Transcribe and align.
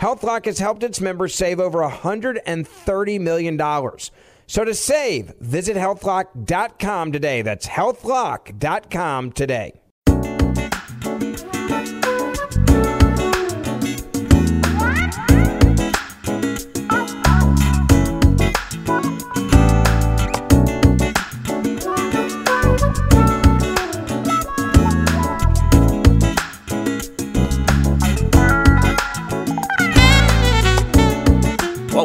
HealthLock 0.00 0.46
has 0.46 0.58
helped 0.58 0.82
its 0.82 1.00
members 1.00 1.34
save 1.34 1.60
over 1.60 1.80
$130 1.80 3.20
million. 3.20 3.58
So 4.46 4.64
to 4.64 4.74
save, 4.74 5.34
visit 5.40 5.76
healthlock.com 5.76 7.12
today. 7.12 7.42
That's 7.42 7.66
healthlock.com 7.66 9.32
today. 9.32 9.79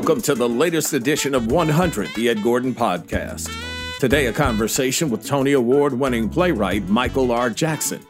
Welcome 0.05 0.21
to 0.25 0.35
the 0.35 0.47
latest 0.47 0.93
edition 0.93 1.33
of 1.33 1.51
100, 1.51 2.13
the 2.13 2.29
Ed 2.29 2.43
Gordon 2.43 2.75
Podcast. 2.75 3.49
Today, 3.99 4.27
a 4.27 4.33
conversation 4.33 5.09
with 5.09 5.25
Tony 5.25 5.53
Award 5.53 5.93
winning 5.93 6.29
playwright 6.29 6.88
Michael 6.88 7.31
R. 7.31 7.49
Jackson. 7.49 8.05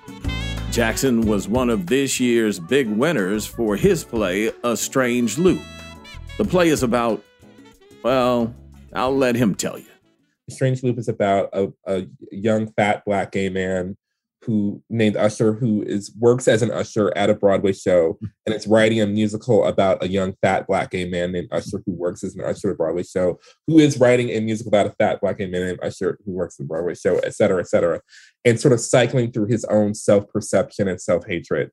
Jackson 0.72 1.22
was 1.22 1.47
one 1.47 1.69
of 1.69 1.88
this 1.88 2.19
year's 2.19 2.59
big 2.59 2.89
winners 2.89 3.45
for 3.45 3.78
his 3.78 4.03
play, 4.03 4.51
A 4.66 4.75
Strange 4.75 5.38
Loop. 5.38 5.61
The 6.38 6.44
play 6.44 6.67
is 6.67 6.84
about, 6.84 7.23
well, 8.03 8.53
I'll 8.91 9.16
let 9.16 9.38
him 9.38 9.55
tell 9.55 9.79
you. 9.79 9.85
A 10.50 10.51
Strange 10.51 10.84
Loop 10.84 10.97
is 10.97 11.07
about 11.07 11.47
a, 11.53 11.72
a 11.88 12.07
young, 12.29 12.73
fat, 12.73 13.05
black 13.05 13.31
gay 13.31 13.47
man 13.47 13.95
who 14.45 14.81
named 14.89 15.16
Usher, 15.16 15.53
who 15.53 15.83
is 15.83 16.13
works 16.19 16.47
as 16.47 16.61
an 16.61 16.72
usher 16.72 17.11
at 17.16 17.29
a 17.29 17.33
Broadway 17.33 17.73
show, 17.73 18.17
and 18.45 18.53
it's 18.53 18.67
writing 18.67 19.01
a 19.01 19.07
musical 19.07 19.66
about 19.66 20.03
a 20.03 20.07
young 20.07 20.33
fat 20.41 20.67
black 20.67 20.91
gay 20.91 21.06
man 21.06 21.31
named 21.31 21.50
Usher 21.51 21.81
who 21.85 21.94
works 21.94 22.23
as 22.23 22.35
an 22.35 22.44
usher 22.44 22.69
at 22.69 22.73
a 22.73 22.78
Broadway 22.78 23.03
show, 23.03 23.39
who 23.67 23.79
is 23.79 24.00
writing 24.00 24.29
a 24.29 24.39
musical 24.39 24.69
about 24.69 24.88
a 24.88 24.91
fat 24.91 25.19
black 25.22 25.38
gay 25.38 25.47
man 25.47 25.66
named 25.66 25.79
Usher 25.81 26.17
who 26.25 26.31
works 26.31 26.59
at 26.59 26.66
a 26.66 26.67
Broadway 26.67 26.95
show, 26.95 27.17
et 27.19 27.34
cetera, 27.34 27.59
et 27.59 27.67
cetera, 27.67 28.01
and 28.44 28.59
sort 28.59 28.73
of 28.73 28.79
cycling 28.79 29.31
through 29.31 29.47
his 29.47 29.66
own 29.66 29.94
self 29.94 30.28
perception 30.29 30.88
and 30.88 31.01
self 31.01 31.25
hatred. 31.25 31.72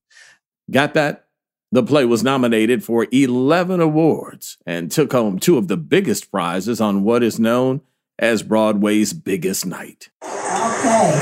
Got 0.70 0.94
that? 0.94 1.26
The 1.72 1.82
play 1.82 2.04
was 2.04 2.22
nominated 2.22 2.84
for 2.84 3.06
11 3.10 3.80
awards 3.80 4.58
and 4.66 4.90
took 4.90 5.12
home 5.12 5.38
two 5.38 5.56
of 5.56 5.68
the 5.68 5.78
biggest 5.78 6.30
prizes 6.30 6.82
on 6.82 7.02
what 7.02 7.22
is 7.22 7.40
known 7.40 7.80
as 8.18 8.42
Broadway's 8.42 9.14
biggest 9.14 9.64
night. 9.64 10.10
Okay, 10.22 11.12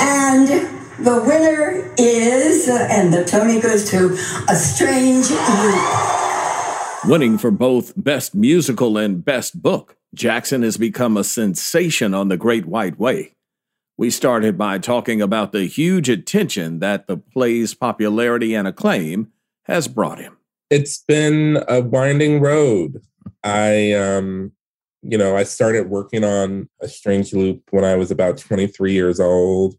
and 0.00 0.79
the 1.02 1.22
winner 1.26 1.92
is, 1.96 2.68
uh, 2.68 2.86
and 2.90 3.12
the 3.12 3.24
Tony 3.24 3.58
goes 3.58 3.90
to 3.90 4.12
A 4.48 4.56
Strange 4.56 5.30
Loop. 5.30 7.10
Winning 7.10 7.38
for 7.38 7.50
both 7.50 7.94
Best 7.96 8.34
Musical 8.34 8.98
and 8.98 9.24
Best 9.24 9.62
Book, 9.62 9.96
Jackson 10.14 10.62
has 10.62 10.76
become 10.76 11.16
a 11.16 11.24
sensation 11.24 12.12
on 12.12 12.28
the 12.28 12.36
Great 12.36 12.66
White 12.66 12.98
Way. 12.98 13.34
We 13.96 14.10
started 14.10 14.58
by 14.58 14.78
talking 14.78 15.22
about 15.22 15.52
the 15.52 15.64
huge 15.64 16.10
attention 16.10 16.80
that 16.80 17.06
the 17.06 17.16
play's 17.16 17.72
popularity 17.74 18.54
and 18.54 18.68
acclaim 18.68 19.28
has 19.64 19.88
brought 19.88 20.18
him. 20.18 20.36
It's 20.68 21.02
been 21.08 21.64
a 21.66 21.80
winding 21.80 22.40
road. 22.40 23.00
I, 23.42 23.92
um, 23.92 24.52
you 25.02 25.16
know, 25.16 25.34
I 25.34 25.44
started 25.44 25.88
working 25.88 26.24
on 26.24 26.68
A 26.80 26.88
Strange 26.88 27.32
Loop 27.32 27.62
when 27.70 27.84
I 27.84 27.96
was 27.96 28.10
about 28.10 28.36
23 28.36 28.92
years 28.92 29.18
old. 29.18 29.76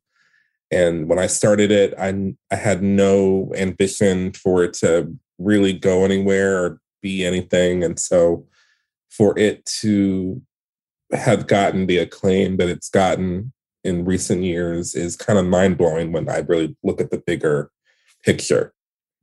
And 0.72 1.10
when 1.10 1.20
I 1.20 1.28
started 1.28 1.70
it, 1.72 1.94
I, 2.00 2.34
I 2.50 2.56
had 2.56 2.82
no 2.82 3.52
ambition 3.56 4.32
for 4.32 4.64
it 4.64 4.74
to 4.76 5.14
really 5.38 5.74
go 5.74 6.06
anywhere 6.06 6.64
or 6.64 6.82
be 7.02 7.26
anything. 7.26 7.84
And 7.84 8.00
so 8.00 8.46
for 9.10 9.38
it 9.38 9.66
to 9.82 10.42
have 11.12 11.48
gotten 11.48 11.88
the 11.88 11.98
acclaim 11.98 12.58
that 12.58 12.70
it's 12.70 12.90
gotten 12.90 13.52
in 13.84 14.06
recent 14.06 14.44
years 14.44 14.96
is 14.96 15.16
kind 15.16 15.38
of 15.38 15.46
mind 15.46 15.78
blowing 15.78 16.12
when 16.12 16.30
I 16.30 16.38
really 16.38 16.76
look 16.84 17.02
at 17.02 17.12
the 17.12 17.18
bigger 17.18 17.72
picture. 18.24 18.74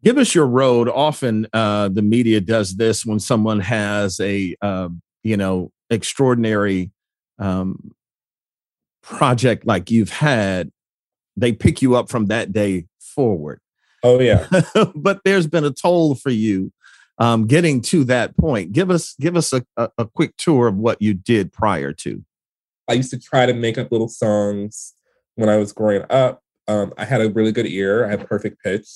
Give 0.05 0.19
us 0.19 0.35
your 0.35 0.47
road. 0.47 0.89
Often 0.89 1.47
uh, 1.53 1.89
the 1.89 2.03
media 2.03 2.41
does 2.41 2.77
this 2.77 3.07
when 3.07 3.19
someone 3.19 3.61
has 3.61 4.21
a, 4.21 4.55
uh, 4.61 4.89
you 5.23 5.37
know, 5.37 5.73
extraordinary 5.91 6.93
um, 7.39 7.93
project 9.03 9.67
like 9.67 9.91
you've 9.91 10.11
had 10.11 10.71
they 11.41 11.53
pick 11.53 11.83
you 11.83 11.95
up 11.97 12.09
from 12.09 12.27
that 12.27 12.53
day 12.53 12.87
forward. 13.01 13.61
Oh 14.03 14.21
yeah. 14.21 14.47
but 14.95 15.21
there's 15.25 15.47
been 15.47 15.65
a 15.65 15.71
toll 15.71 16.15
for 16.15 16.31
you 16.31 16.73
um, 17.19 17.47
getting 17.47 17.81
to 17.83 18.05
that 18.05 18.37
point. 18.37 18.73
Give 18.73 18.91
us 18.91 19.15
give 19.21 19.37
us 19.37 19.53
a, 19.53 19.65
a, 19.77 19.91
a, 19.99 20.07
quick 20.07 20.37
tour 20.37 20.69
of 20.69 20.77
what 20.77 21.03
you 21.03 21.15
did 21.15 21.53
prior 21.53 21.93
to. 21.95 22.25
I 22.89 22.95
used 22.95 23.11
to 23.11 23.19
try 23.19 23.45
to 23.45 23.53
make 23.53 23.77
up 23.77 23.91
little 23.91 24.09
songs 24.09 24.95
when 25.35 25.49
I 25.49 25.57
was 25.57 25.73
growing 25.73 26.05
up. 26.11 26.43
Um, 26.69 26.93
I 26.97 27.05
had 27.05 27.21
a 27.21 27.31
really 27.31 27.53
good 27.53 27.67
ear. 27.67 28.07
I 28.07 28.11
had 28.11 28.27
perfect 28.27 28.63
pitch, 28.63 28.87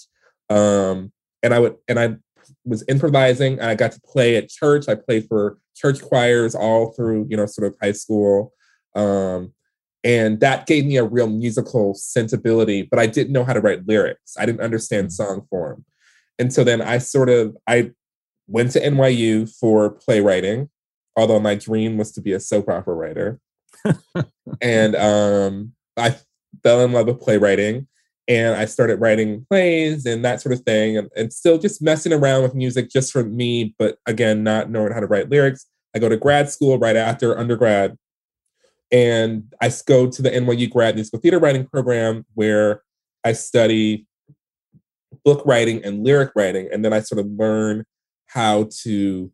um, 0.50 1.12
and 1.42 1.52
I 1.52 1.58
would 1.58 1.76
and 1.88 1.98
I 1.98 2.16
was 2.64 2.84
improvising. 2.88 3.54
And 3.54 3.68
I 3.68 3.74
got 3.74 3.92
to 3.92 4.00
play 4.00 4.36
at 4.36 4.48
church. 4.48 4.88
I 4.88 4.94
played 4.94 5.26
for 5.26 5.58
church 5.74 6.00
choirs 6.00 6.54
all 6.54 6.92
through 6.92 7.26
you 7.28 7.36
know 7.36 7.46
sort 7.46 7.66
of 7.66 7.76
high 7.82 7.92
school. 7.92 8.52
Um, 8.94 9.52
and 10.04 10.40
that 10.40 10.66
gave 10.66 10.84
me 10.84 10.96
a 10.96 11.04
real 11.04 11.28
musical 11.28 11.94
sensibility 11.94 12.82
but 12.82 12.98
i 12.98 13.06
didn't 13.06 13.32
know 13.32 13.44
how 13.44 13.52
to 13.52 13.60
write 13.60 13.86
lyrics 13.86 14.36
i 14.38 14.46
didn't 14.46 14.60
understand 14.60 15.08
mm. 15.08 15.12
song 15.12 15.46
form 15.50 15.84
and 16.38 16.52
so 16.52 16.64
then 16.64 16.80
i 16.80 16.98
sort 16.98 17.28
of 17.28 17.56
i 17.66 17.90
went 18.52 18.70
to 18.72 18.80
NYU 18.80 19.50
for 19.58 19.90
playwriting, 19.90 20.68
although 21.16 21.40
my 21.40 21.54
dream 21.54 21.96
was 21.96 22.12
to 22.12 22.20
be 22.20 22.32
a 22.32 22.40
soap 22.40 22.68
opera 22.68 22.94
writer. 22.94 23.40
and 24.60 24.94
um, 24.96 25.72
I 25.96 26.16
fell 26.62 26.84
in 26.84 26.92
love 26.92 27.06
with 27.06 27.20
playwriting 27.20 27.88
and 28.28 28.54
I 28.54 28.66
started 28.66 29.00
writing 29.00 29.46
plays 29.48 30.06
and 30.06 30.24
that 30.24 30.40
sort 30.40 30.52
of 30.52 30.60
thing, 30.60 30.96
and, 30.96 31.10
and 31.16 31.32
still 31.32 31.58
just 31.58 31.82
messing 31.82 32.12
around 32.12 32.42
with 32.42 32.54
music 32.54 32.88
just 32.88 33.12
for 33.12 33.24
me, 33.24 33.74
but 33.78 33.98
again, 34.06 34.44
not 34.44 34.70
knowing 34.70 34.92
how 34.92 35.00
to 35.00 35.06
write 35.06 35.30
lyrics. 35.30 35.66
I 35.94 35.98
go 35.98 36.08
to 36.08 36.16
grad 36.16 36.48
school 36.48 36.78
right 36.78 36.96
after 36.96 37.36
undergrad, 37.36 37.98
and 38.92 39.44
I 39.60 39.72
go 39.86 40.08
to 40.08 40.22
the 40.22 40.30
NYU 40.30 40.70
grad 40.70 40.94
musical 40.94 41.18
theater 41.18 41.38
writing 41.38 41.66
program 41.66 42.26
where 42.34 42.82
I 43.24 43.32
study 43.32 44.06
book 45.24 45.42
writing 45.46 45.82
and 45.84 46.04
lyric 46.04 46.32
writing, 46.36 46.68
and 46.70 46.84
then 46.84 46.92
I 46.92 47.00
sort 47.00 47.18
of 47.18 47.26
learn 47.26 47.84
how 48.26 48.68
to 48.82 49.32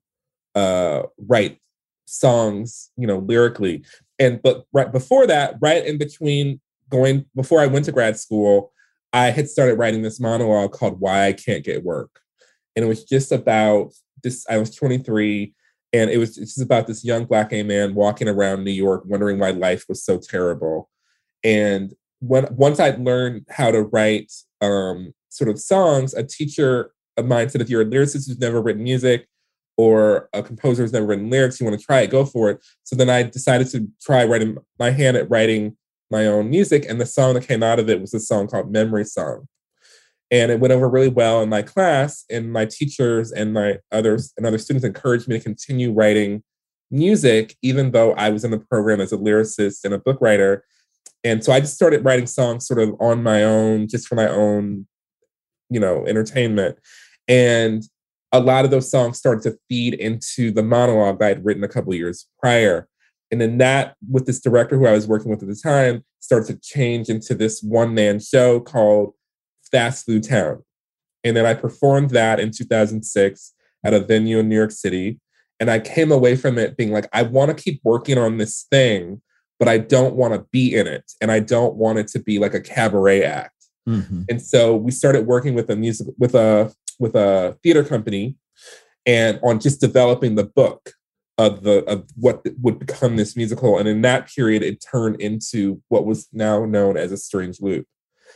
uh, 0.55 1.03
write 1.27 1.59
songs, 2.07 2.91
you 2.97 3.07
know, 3.07 3.19
lyrically. 3.19 3.85
And 4.19 4.41
but 4.43 4.65
right 4.73 4.91
before 4.91 5.27
that, 5.27 5.57
right 5.61 5.85
in 5.85 5.99
between 5.99 6.61
going 6.89 7.27
before 7.35 7.61
I 7.61 7.67
went 7.67 7.85
to 7.87 7.93
grad 7.93 8.19
school, 8.19 8.73
I 9.13 9.31
had 9.31 9.49
started 9.49 9.79
writing 9.79 10.03
this 10.03 10.21
monologue 10.21 10.73
called 10.73 11.01
Why 11.01 11.27
I 11.27 11.33
Can't 11.33 11.65
Get 11.65 11.85
Work. 11.85 12.21
And 12.77 12.85
it 12.85 12.89
was 12.89 13.05
just 13.05 13.33
about 13.33 13.93
this, 14.23 14.47
I 14.49 14.59
was 14.59 14.75
23, 14.75 15.55
and 15.93 16.11
it 16.11 16.19
was 16.19 16.37
just 16.37 16.61
about 16.61 16.87
this 16.87 17.05
young 17.05 17.25
black 17.25 17.51
gay 17.51 17.63
man 17.63 17.95
walking 17.95 18.29
around 18.29 18.65
New 18.65 18.71
York 18.71 19.05
wondering 19.07 19.39
why 19.39 19.51
life 19.51 19.85
was 19.89 20.05
so 20.05 20.19
terrible. 20.19 20.91
And 21.43 21.95
when 22.21 22.47
once 22.51 22.81
I'd 22.81 23.01
learned 23.01 23.47
how 23.49 23.71
to 23.71 23.83
write 23.83 24.33
um, 24.61 25.15
sort 25.29 25.51
of 25.51 25.59
songs, 25.59 26.15
a 26.15 26.23
teacher 26.23 26.93
of 27.17 27.27
mine 27.27 27.49
said, 27.49 27.61
if 27.61 27.71
you're 27.71 27.83
a 27.83 27.87
lyricist 27.87 28.27
who's 28.27 28.39
never 28.39 28.61
written 28.61 28.83
music 28.83 29.29
or 29.77 30.29
a 30.33 30.43
composer 30.43 30.83
who's 30.83 30.93
never 30.93 31.07
written 31.07 31.31
lyrics, 31.31 31.61
you 31.61 31.67
want 31.67 31.79
to 31.79 31.85
try 31.85 32.01
it, 32.01 32.11
go 32.11 32.25
for 32.25 32.51
it. 32.51 32.65
So 32.83 32.97
then 32.97 33.09
I 33.09 33.23
decided 33.23 33.69
to 33.71 33.89
try 34.03 34.25
writing 34.25 34.59
my 34.79 34.91
hand 34.91 35.17
at 35.17 35.31
writing 35.31 35.77
my 36.11 36.27
own 36.27 36.51
music. 36.51 36.85
And 36.89 37.01
the 37.01 37.07
song 37.07 37.35
that 37.35 37.47
came 37.47 37.63
out 37.63 37.79
of 37.79 37.89
it 37.89 38.01
was 38.01 38.13
a 38.13 38.21
song 38.21 38.49
called 38.49 38.71
Memory 38.73 39.05
Song. 39.05 39.47
And 40.31 40.53
it 40.53 40.61
went 40.61 40.73
over 40.73 40.89
really 40.89 41.09
well 41.09 41.43
in 41.43 41.49
my 41.49 41.63
class, 41.63 42.25
and 42.31 42.53
my 42.53 42.67
teachers 42.67 43.33
and 43.33 43.55
my 43.55 43.79
others 43.91 44.33
and 44.37 44.47
other 44.47 44.59
students 44.59 44.85
encouraged 44.85 45.27
me 45.27 45.39
to 45.39 45.43
continue 45.43 45.93
writing 45.93 46.43
music, 46.91 47.57
even 47.63 47.93
though 47.93 48.13
I 48.13 48.31
was 48.31 48.45
in 48.45 48.51
the 48.51 48.59
program 48.59 49.01
as 49.01 49.13
a 49.13 49.17
lyricist 49.17 49.85
and 49.85 49.95
a 49.95 49.99
book 49.99 50.19
writer. 50.21 50.65
And 51.25 51.43
so 51.43 51.53
I 51.53 51.61
just 51.61 51.75
started 51.75 52.05
writing 52.05 52.27
songs 52.27 52.67
sort 52.67 52.81
of 52.81 52.95
on 53.01 53.23
my 53.23 53.43
own, 53.45 53.89
just 53.89 54.07
for 54.07 54.15
my 54.15 54.29
own, 54.29 54.87
you 55.71 55.81
know, 55.81 56.07
entertainment. 56.07 56.79
And 57.27 57.83
a 58.33 58.41
lot 58.41 58.65
of 58.65 58.71
those 58.71 58.91
songs 58.91 59.19
started 59.19 59.43
to 59.45 59.59
feed 59.69 59.95
into 59.95 60.51
the 60.51 60.63
monologue 60.63 61.23
I 61.23 61.29
had 61.29 61.45
written 61.45 61.65
a 61.65 61.69
couple 61.69 61.95
years 61.95 62.27
prior. 62.39 62.87
And 63.31 63.41
then 63.41 63.59
that, 63.59 63.97
with 64.11 64.27
this 64.27 64.41
director 64.41 64.79
who 64.79 64.87
I 64.87 64.93
was 64.93 65.07
working 65.07 65.31
with 65.31 65.43
at 65.43 65.49
the 65.49 65.57
time, 65.57 66.05
started 66.21 66.47
to 66.47 66.61
change 66.61 67.09
into 67.09 67.35
this 67.35 67.63
one 67.63 67.95
man 67.95 68.21
show 68.21 68.61
called 68.61 69.15
Fast 69.71 70.07
Food 70.07 70.25
Town. 70.25 70.65
And 71.25 71.37
then 71.37 71.47
I 71.47 71.55
performed 71.55 72.11
that 72.11 72.41
in 72.41 72.51
2006 72.51 73.55
at 73.85 73.95
a 73.95 74.01
venue 74.01 74.39
in 74.39 74.49
New 74.49 74.57
York 74.57 74.71
City. 74.71 75.21
And 75.61 75.71
I 75.71 75.81
came 75.81 76.13
away 76.13 76.37
from 76.37 76.59
it 76.59 76.77
being 76.77 76.93
like, 76.93 77.09
I 77.13 77.23
want 77.23 77.57
to 77.57 77.63
keep 77.63 77.81
working 77.83 78.19
on 78.19 78.37
this 78.37 78.67
thing, 78.71 79.21
but 79.59 79.69
I 79.69 79.79
don't 79.79 80.15
want 80.15 80.35
to 80.35 80.47
be 80.53 80.75
in 80.75 80.87
it. 80.87 81.13
And 81.21 81.33
I 81.33 81.41
don't 81.41 81.75
want 81.75 81.99
it 81.99 82.09
to 82.09 82.21
be 82.21 82.39
like 82.39 82.55
a 82.55 82.61
cabaret 82.61 83.25
act. 83.25 83.55
Mm-hmm. 83.89 84.23
And 84.29 84.41
so 84.41 84.77
we 84.77 84.91
started 84.91 85.27
working 85.27 85.55
with 85.55 85.71
a 85.71 85.77
music 85.77 86.09
with 86.19 86.35
a 86.35 86.73
with 86.99 87.15
a 87.15 87.57
theater 87.63 87.83
company 87.83 88.37
and 89.07 89.41
on 89.43 89.61
just 89.61 89.81
developing 89.81 90.35
the 90.35 90.45
book 90.45 90.93
of 91.39 91.63
the 91.63 91.85
of 91.85 92.05
what 92.17 92.45
would 92.61 92.79
become 92.79 93.17
this 93.17 93.37
musical. 93.37 93.79
And 93.79 93.89
in 93.89 94.03
that 94.03 94.29
period, 94.29 94.63
it 94.63 94.85
turned 94.85 95.21
into 95.21 95.81
what 95.89 96.05
was 96.05 96.29
now 96.33 96.65
known 96.65 96.97
as 96.97 97.13
a 97.13 97.17
strange 97.17 97.61
loop. 97.61 97.87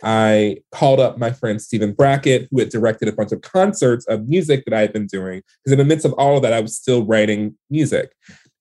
I 0.02 0.58
called 0.72 1.00
up 1.00 1.19
my 1.19 1.31
friend 1.31 1.60
Stephen 1.60 1.93
Brackett, 1.93 2.49
who 2.50 2.58
had 2.58 2.70
directed 2.70 3.08
a 3.08 3.12
bunch 3.12 3.32
of 3.32 3.40
concerts 3.43 4.06
of 4.06 4.28
music 4.28 4.64
that 4.64 4.75
I 4.75 4.81
had 4.81 4.93
been 4.93 5.06
doing. 5.06 5.43
Because 5.62 5.72
in 5.72 5.78
the 5.78 5.84
midst 5.84 6.04
of 6.04 6.12
all 6.14 6.37
of 6.37 6.43
that, 6.43 6.52
I 6.52 6.60
was 6.60 6.76
still 6.76 7.04
writing 7.04 7.56
music. 7.70 8.12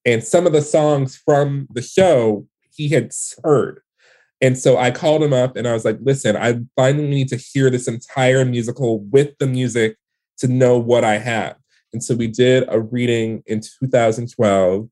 And 0.04 0.22
some 0.22 0.46
of 0.46 0.52
the 0.52 0.62
songs 0.62 1.16
from 1.16 1.66
the 1.72 1.82
show 1.82 2.46
he 2.74 2.88
had 2.88 3.12
heard. 3.42 3.80
And 4.40 4.58
so 4.58 4.76
I 4.76 4.90
called 4.90 5.22
him 5.22 5.32
up 5.32 5.56
and 5.56 5.68
I 5.68 5.72
was 5.72 5.84
like, 5.84 5.98
listen, 6.02 6.36
I 6.36 6.60
finally 6.74 7.08
need 7.08 7.28
to 7.28 7.36
hear 7.36 7.70
this 7.70 7.86
entire 7.86 8.44
musical 8.44 9.00
with 9.00 9.36
the 9.38 9.46
music 9.46 9.96
to 10.38 10.48
know 10.48 10.78
what 10.78 11.04
I 11.04 11.18
have. 11.18 11.56
And 11.92 12.02
so 12.02 12.14
we 12.14 12.26
did 12.26 12.64
a 12.68 12.80
reading 12.80 13.42
in 13.46 13.60
2012, 13.60 14.88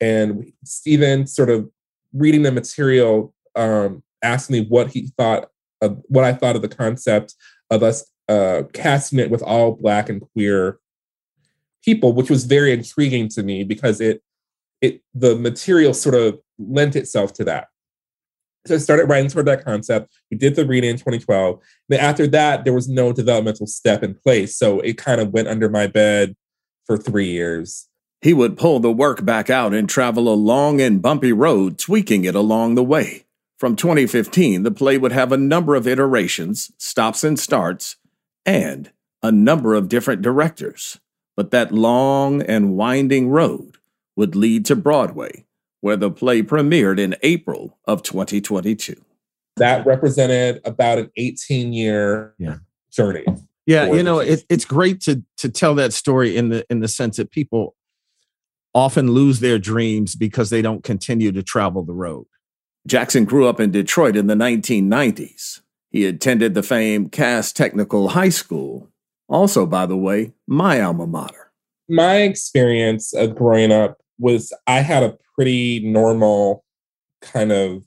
and 0.00 0.52
Stephen 0.64 1.26
sort 1.26 1.50
of 1.50 1.68
reading 2.12 2.42
the 2.42 2.52
material 2.52 3.34
um, 3.56 4.02
asked 4.22 4.50
me 4.50 4.64
what 4.66 4.92
he 4.92 5.08
thought 5.18 5.48
of 5.84 6.02
what 6.08 6.24
I 6.24 6.32
thought 6.32 6.56
of 6.56 6.62
the 6.62 6.68
concept 6.68 7.34
of 7.70 7.82
us 7.82 8.04
uh, 8.28 8.62
casting 8.72 9.18
it 9.18 9.30
with 9.30 9.42
all 9.42 9.72
Black 9.72 10.08
and 10.08 10.22
queer 10.32 10.78
people, 11.84 12.12
which 12.12 12.30
was 12.30 12.44
very 12.44 12.72
intriguing 12.72 13.28
to 13.28 13.42
me 13.42 13.64
because 13.64 14.00
it 14.00 14.22
it 14.80 15.02
the 15.14 15.36
material 15.36 15.94
sort 15.94 16.14
of 16.14 16.38
lent 16.58 16.96
itself 16.96 17.32
to 17.34 17.44
that. 17.44 17.68
So 18.66 18.76
I 18.76 18.78
started 18.78 19.08
writing 19.08 19.28
toward 19.28 19.46
that 19.46 19.64
concept. 19.64 20.12
We 20.30 20.38
did 20.38 20.56
the 20.56 20.64
reading 20.64 20.90
in 20.90 20.96
2012. 20.96 21.60
Then 21.90 22.00
after 22.00 22.26
that, 22.28 22.64
there 22.64 22.72
was 22.72 22.88
no 22.88 23.12
developmental 23.12 23.66
step 23.66 24.02
in 24.02 24.14
place. 24.14 24.56
So 24.56 24.80
it 24.80 24.96
kind 24.96 25.20
of 25.20 25.32
went 25.32 25.48
under 25.48 25.68
my 25.68 25.86
bed 25.86 26.34
for 26.86 26.96
three 26.96 27.30
years. 27.30 27.88
He 28.22 28.32
would 28.32 28.56
pull 28.56 28.80
the 28.80 28.90
work 28.90 29.22
back 29.22 29.50
out 29.50 29.74
and 29.74 29.86
travel 29.86 30.32
a 30.32 30.34
long 30.34 30.80
and 30.80 31.02
bumpy 31.02 31.32
road, 31.32 31.78
tweaking 31.78 32.24
it 32.24 32.34
along 32.34 32.74
the 32.74 32.84
way. 32.84 33.23
From 33.64 33.76
2015, 33.76 34.62
the 34.62 34.70
play 34.70 34.98
would 34.98 35.12
have 35.12 35.32
a 35.32 35.38
number 35.38 35.74
of 35.74 35.88
iterations, 35.88 36.70
stops 36.76 37.24
and 37.24 37.40
starts, 37.40 37.96
and 38.44 38.92
a 39.22 39.32
number 39.32 39.72
of 39.72 39.88
different 39.88 40.20
directors. 40.20 41.00
But 41.34 41.50
that 41.52 41.72
long 41.72 42.42
and 42.42 42.76
winding 42.76 43.30
road 43.30 43.78
would 44.16 44.36
lead 44.36 44.66
to 44.66 44.76
Broadway, 44.76 45.46
where 45.80 45.96
the 45.96 46.10
play 46.10 46.42
premiered 46.42 47.00
in 47.00 47.16
April 47.22 47.78
of 47.86 48.02
2022. 48.02 49.02
That 49.56 49.86
represented 49.86 50.60
about 50.66 50.98
an 50.98 51.10
18 51.16 51.72
year 51.72 52.34
yeah. 52.36 52.58
journey. 52.92 53.24
Yeah, 53.64 53.90
you 53.90 54.02
know, 54.02 54.18
it, 54.18 54.44
it's 54.50 54.66
great 54.66 55.00
to 55.04 55.24
to 55.38 55.48
tell 55.48 55.74
that 55.76 55.94
story 55.94 56.36
in 56.36 56.50
the 56.50 56.66
in 56.68 56.80
the 56.80 56.88
sense 56.88 57.16
that 57.16 57.30
people 57.30 57.76
often 58.74 59.12
lose 59.12 59.40
their 59.40 59.58
dreams 59.58 60.14
because 60.14 60.50
they 60.50 60.60
don't 60.60 60.84
continue 60.84 61.32
to 61.32 61.42
travel 61.42 61.82
the 61.82 61.94
road. 61.94 62.26
Jackson 62.86 63.24
grew 63.24 63.46
up 63.46 63.60
in 63.60 63.70
Detroit 63.70 64.16
in 64.16 64.26
the 64.26 64.34
1990s. 64.34 65.60
He 65.90 66.04
attended 66.04 66.54
the 66.54 66.62
famed 66.62 67.12
Cass 67.12 67.52
Technical 67.52 68.08
High 68.10 68.28
School, 68.28 68.90
also, 69.28 69.64
by 69.64 69.86
the 69.86 69.96
way, 69.96 70.32
my 70.46 70.80
alma 70.80 71.06
mater. 71.06 71.50
My 71.88 72.16
experience 72.16 73.14
of 73.14 73.34
growing 73.34 73.72
up 73.72 73.98
was 74.18 74.52
I 74.66 74.80
had 74.80 75.02
a 75.02 75.16
pretty 75.34 75.80
normal 75.80 76.64
kind 77.20 77.52
of 77.52 77.84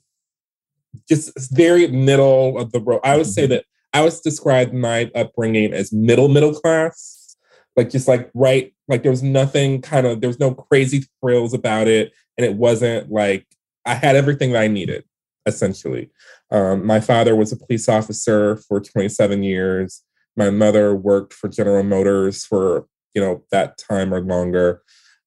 just 1.08 1.32
very 1.52 1.86
middle 1.88 2.58
of 2.58 2.72
the 2.72 2.80
road. 2.80 3.00
I 3.04 3.16
would 3.16 3.26
say 3.26 3.44
mm-hmm. 3.44 3.52
that 3.52 3.64
I 3.92 4.02
would 4.02 4.14
describe 4.24 4.72
my 4.72 5.10
upbringing 5.14 5.72
as 5.72 5.92
middle 5.92 6.28
middle 6.28 6.54
class, 6.54 7.36
like 7.76 7.90
just 7.90 8.08
like 8.08 8.30
right, 8.34 8.74
like 8.88 9.02
there 9.02 9.12
was 9.12 9.22
nothing 9.22 9.80
kind 9.80 10.06
of 10.06 10.20
there 10.20 10.28
was 10.28 10.40
no 10.40 10.54
crazy 10.54 11.04
thrills 11.20 11.54
about 11.54 11.88
it, 11.88 12.12
and 12.36 12.44
it 12.44 12.54
wasn't 12.54 13.10
like 13.10 13.46
I 13.84 13.94
had 13.94 14.16
everything 14.16 14.52
that 14.52 14.62
I 14.62 14.68
needed 14.68 15.04
essentially. 15.48 16.10
Um, 16.50 16.86
my 16.86 17.00
father 17.00 17.34
was 17.34 17.50
a 17.50 17.56
police 17.56 17.88
officer 17.88 18.56
for 18.68 18.80
27 18.80 19.42
years. 19.42 20.02
My 20.36 20.50
mother 20.50 20.94
worked 20.94 21.32
for 21.32 21.48
General 21.48 21.82
Motors 21.82 22.44
for 22.44 22.86
you 23.14 23.20
know 23.20 23.42
that 23.50 23.78
time 23.78 24.14
or 24.14 24.20
longer. 24.20 24.82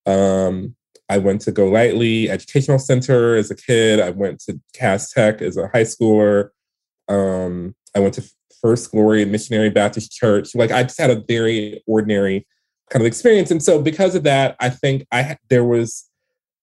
Um, 0.06 0.76
I 1.10 1.18
went 1.18 1.42
to 1.42 1.52
Golightly 1.52 2.30
Educational 2.30 2.80
Center 2.80 3.36
as 3.36 3.52
a 3.52 3.56
kid. 3.56 4.00
I 4.00 4.12
went 4.12 4.40
to 4.42 4.62
Cass 4.74 5.12
Tech 5.12 5.42
as 5.42 5.58
a 5.58 5.68
high 5.68 5.84
schooler. 5.84 6.50
Um, 7.10 7.76
I 7.94 8.00
went 8.00 8.14
to 8.14 8.24
First 8.62 8.92
Glory 8.92 9.26
Missionary 9.26 9.70
Baptist 9.70 10.12
Church. 10.14 10.56
Like 10.56 10.72
I 10.72 10.84
just 10.84 11.00
had 11.00 11.10
a 11.10 11.24
very 11.28 11.84
ordinary 11.86 12.48
kind 12.90 13.02
of 13.02 13.08
experience, 13.08 13.52
and 13.52 13.62
so 13.62 13.82
because 13.82 14.16
of 14.16 14.24
that, 14.24 14.56
I 14.60 14.70
think 14.70 15.06
I 15.12 15.38
there 15.50 15.66
was 15.66 16.06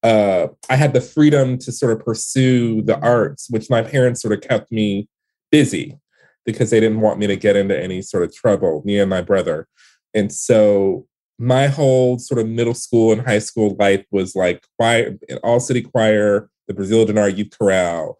uh, 0.02 0.48
I 0.70 0.76
had 0.76 0.92
the 0.92 1.00
freedom 1.00 1.58
to 1.58 1.72
sort 1.72 1.92
of 1.92 2.04
pursue 2.04 2.82
the 2.82 2.98
arts, 3.00 3.48
which 3.50 3.70
my 3.70 3.82
parents 3.82 4.22
sort 4.22 4.34
of 4.34 4.40
kept 4.48 4.70
me 4.72 5.08
busy 5.50 5.98
because 6.46 6.70
they 6.70 6.80
didn't 6.80 7.00
want 7.00 7.18
me 7.18 7.26
to 7.26 7.36
get 7.36 7.56
into 7.56 7.78
any 7.78 8.02
sort 8.02 8.22
of 8.22 8.34
trouble, 8.34 8.82
me 8.84 8.98
and 8.98 9.10
my 9.10 9.20
brother. 9.22 9.68
And 10.14 10.32
so 10.32 11.06
my 11.38 11.66
whole 11.66 12.18
sort 12.18 12.40
of 12.40 12.48
middle 12.48 12.74
school 12.74 13.12
and 13.12 13.20
high 13.22 13.38
school 13.38 13.76
life 13.78 14.04
was 14.10 14.34
like 14.34 14.64
choir, 14.78 15.18
all 15.42 15.60
city 15.60 15.82
choir, 15.82 16.48
the 16.66 16.74
Brazeal 16.74 17.06
Dennard 17.06 17.36
Youth 17.36 17.50
Chorale, 17.58 18.14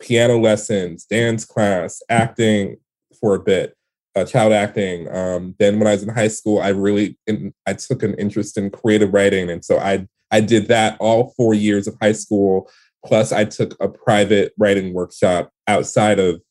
piano 0.00 0.38
lessons, 0.38 1.04
dance 1.04 1.44
class, 1.44 2.02
acting, 2.08 2.76
for 3.20 3.34
a 3.34 3.40
bit. 3.40 3.76
uh, 4.16 4.24
child 4.24 4.52
acting. 4.52 5.08
Um, 5.14 5.54
then 5.58 5.78
when 5.78 5.88
I 5.88 5.92
was 5.92 6.02
in 6.02 6.08
high 6.08 6.28
school, 6.28 6.60
I 6.60 6.68
really 6.68 7.18
I 7.66 7.72
took 7.74 8.02
an 8.02 8.14
interest 8.14 8.56
in 8.56 8.70
creative 8.70 9.12
writing, 9.12 9.50
and 9.50 9.64
so 9.64 9.78
I 9.78 10.06
I 10.34 10.40
did 10.40 10.66
that 10.66 10.96
all 10.98 11.32
four 11.36 11.54
years 11.54 11.86
of 11.86 11.96
high 12.02 12.12
school. 12.12 12.68
Plus, 13.06 13.30
I 13.30 13.44
took 13.44 13.76
a 13.80 13.88
private 13.88 14.52
writing 14.58 14.92
workshop 14.92 15.50
outside 15.68 16.18
of 16.18 16.42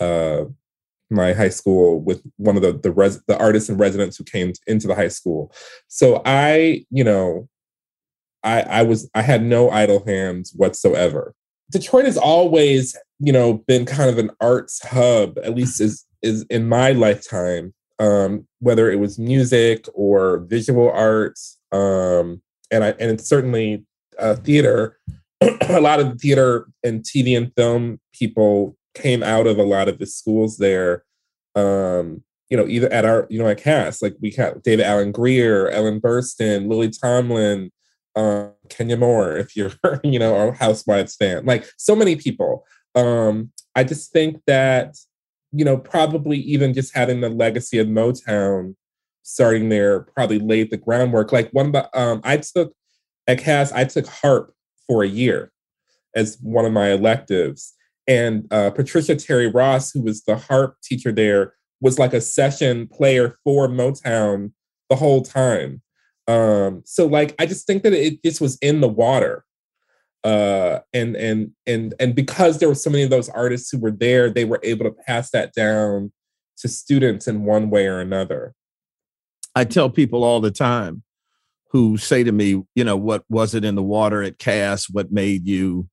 uh, 0.00 0.44
my 1.10 1.34
high 1.34 1.50
school 1.50 2.00
with 2.00 2.22
one 2.36 2.56
of 2.56 2.62
the 2.62 2.72
the, 2.72 2.90
res- 2.90 3.22
the 3.26 3.36
artists 3.38 3.68
and 3.68 3.78
residents 3.78 4.16
who 4.16 4.24
came 4.24 4.54
into 4.66 4.86
the 4.86 4.94
high 4.94 5.08
school. 5.08 5.52
So 5.88 6.22
I, 6.24 6.86
you 6.90 7.04
know, 7.04 7.48
I 8.42 8.62
I 8.62 8.82
was 8.82 9.10
I 9.14 9.20
had 9.20 9.42
no 9.42 9.68
idle 9.70 10.02
hands 10.06 10.54
whatsoever. 10.56 11.34
Detroit 11.70 12.06
has 12.06 12.16
always, 12.16 12.96
you 13.18 13.32
know, 13.32 13.58
been 13.68 13.84
kind 13.84 14.08
of 14.08 14.16
an 14.16 14.30
arts 14.40 14.82
hub, 14.86 15.36
at 15.44 15.54
least 15.54 15.82
is 15.82 16.06
is 16.22 16.46
in 16.48 16.66
my 16.66 16.92
lifetime. 16.92 17.74
Um, 17.98 18.46
whether 18.60 18.90
it 18.90 19.00
was 19.00 19.18
music 19.18 19.86
or 19.92 20.46
visual 20.48 20.88
arts, 20.88 21.58
um, 21.72 22.40
and 22.70 22.84
I 22.84 22.88
and 22.90 23.10
it's 23.10 23.28
certainly 23.28 23.84
uh, 24.18 24.34
theater. 24.36 24.98
a 25.40 25.80
lot 25.80 26.00
of 26.00 26.20
theater 26.20 26.68
and 26.82 27.02
TV 27.02 27.36
and 27.36 27.54
film 27.54 28.00
people 28.12 28.76
came 28.94 29.22
out 29.22 29.46
of 29.46 29.58
a 29.58 29.62
lot 29.62 29.88
of 29.88 29.98
the 29.98 30.06
schools 30.06 30.58
there. 30.58 31.04
Um, 31.54 32.22
you 32.50 32.56
know, 32.56 32.66
either 32.66 32.90
at 32.92 33.04
our, 33.04 33.26
you 33.30 33.38
know, 33.38 33.48
at 33.48 33.58
Cass, 33.58 34.00
like 34.00 34.16
we 34.20 34.30
had 34.30 34.62
David 34.62 34.84
Alan 34.84 35.12
Grier, 35.12 35.68
Ellen 35.68 36.00
Burstyn, 36.00 36.68
Lily 36.68 36.90
Tomlin, 36.90 37.70
uh, 38.16 38.48
Kenya 38.68 38.96
Moore, 38.96 39.36
if 39.36 39.54
you're, 39.54 39.72
you 40.04 40.18
know, 40.18 40.48
a 40.48 40.52
Housewives 40.52 41.14
fan, 41.14 41.44
like 41.44 41.68
so 41.76 41.94
many 41.94 42.16
people. 42.16 42.66
Um, 42.94 43.52
I 43.74 43.84
just 43.84 44.12
think 44.12 44.40
that, 44.46 44.96
you 45.52 45.64
know, 45.64 45.76
probably 45.76 46.38
even 46.38 46.74
just 46.74 46.96
having 46.96 47.20
the 47.20 47.28
legacy 47.28 47.78
of 47.78 47.86
Motown 47.86 48.74
starting 49.28 49.68
there 49.68 50.00
probably 50.00 50.38
laid 50.38 50.70
the 50.70 50.76
groundwork. 50.78 51.32
Like 51.32 51.50
one 51.50 51.66
of 51.66 51.72
the, 51.72 51.98
um, 51.98 52.22
I 52.24 52.38
took 52.38 52.72
at 53.26 53.38
Cass, 53.38 53.70
I 53.72 53.84
took 53.84 54.06
harp 54.06 54.54
for 54.86 55.02
a 55.02 55.08
year 55.08 55.52
as 56.16 56.38
one 56.40 56.64
of 56.64 56.72
my 56.72 56.92
electives. 56.92 57.74
And 58.06 58.48
uh, 58.50 58.70
Patricia 58.70 59.16
Terry 59.16 59.46
Ross, 59.46 59.92
who 59.92 60.00
was 60.00 60.22
the 60.22 60.36
harp 60.36 60.76
teacher 60.82 61.12
there, 61.12 61.52
was 61.82 61.98
like 61.98 62.14
a 62.14 62.22
session 62.22 62.88
player 62.88 63.36
for 63.44 63.68
Motown 63.68 64.52
the 64.88 64.96
whole 64.96 65.20
time. 65.20 65.82
Um, 66.26 66.82
so 66.86 67.06
like 67.06 67.34
I 67.38 67.44
just 67.44 67.66
think 67.66 67.82
that 67.82 67.92
it 67.92 68.22
just 68.24 68.40
was 68.40 68.56
in 68.62 68.80
the 68.80 68.88
water. 68.88 69.44
Uh, 70.24 70.80
and 70.94 71.16
and 71.16 71.50
and 71.66 71.94
and 72.00 72.14
because 72.14 72.58
there 72.58 72.68
were 72.68 72.74
so 72.74 72.90
many 72.90 73.04
of 73.04 73.10
those 73.10 73.28
artists 73.28 73.70
who 73.70 73.78
were 73.78 73.92
there, 73.92 74.30
they 74.30 74.46
were 74.46 74.60
able 74.62 74.86
to 74.86 74.96
pass 75.06 75.30
that 75.32 75.52
down 75.52 76.12
to 76.56 76.68
students 76.68 77.28
in 77.28 77.44
one 77.44 77.68
way 77.68 77.86
or 77.86 78.00
another. 78.00 78.54
I 79.58 79.64
tell 79.64 79.90
people 79.90 80.24
all 80.24 80.40
the 80.40 80.50
time 80.50 81.02
who 81.70 81.96
say 81.96 82.24
to 82.24 82.32
me, 82.32 82.62
you 82.74 82.84
know, 82.84 82.96
what 82.96 83.24
was 83.28 83.54
it 83.54 83.64
in 83.64 83.74
the 83.74 83.82
water 83.82 84.22
at 84.22 84.38
Cass? 84.38 84.88
What 84.88 85.12
made 85.12 85.46
you 85.46 85.88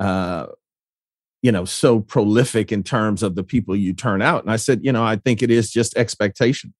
uh, 0.00 0.46
you 1.42 1.52
know 1.52 1.64
so 1.64 2.00
prolific 2.00 2.72
in 2.72 2.82
terms 2.82 3.22
of 3.22 3.34
the 3.34 3.44
people 3.44 3.76
you 3.76 3.92
turn 3.92 4.20
out 4.20 4.42
and 4.42 4.50
i 4.50 4.56
said 4.56 4.80
you 4.82 4.92
know 4.92 5.04
i 5.04 5.16
think 5.16 5.42
it 5.42 5.50
is 5.50 5.70
just 5.70 5.96
expectation 5.96 6.74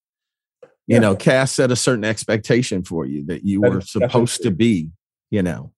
you 0.86 0.94
yeah. 0.94 0.98
know 0.98 1.14
cass 1.14 1.52
set 1.52 1.70
a 1.70 1.76
certain 1.76 2.04
expectation 2.04 2.82
for 2.82 3.06
you 3.06 3.24
that 3.26 3.44
you 3.44 3.60
were 3.60 3.80
supposed 3.80 4.42
to 4.42 4.50
be 4.50 4.90
you 5.30 5.42
know 5.42 5.72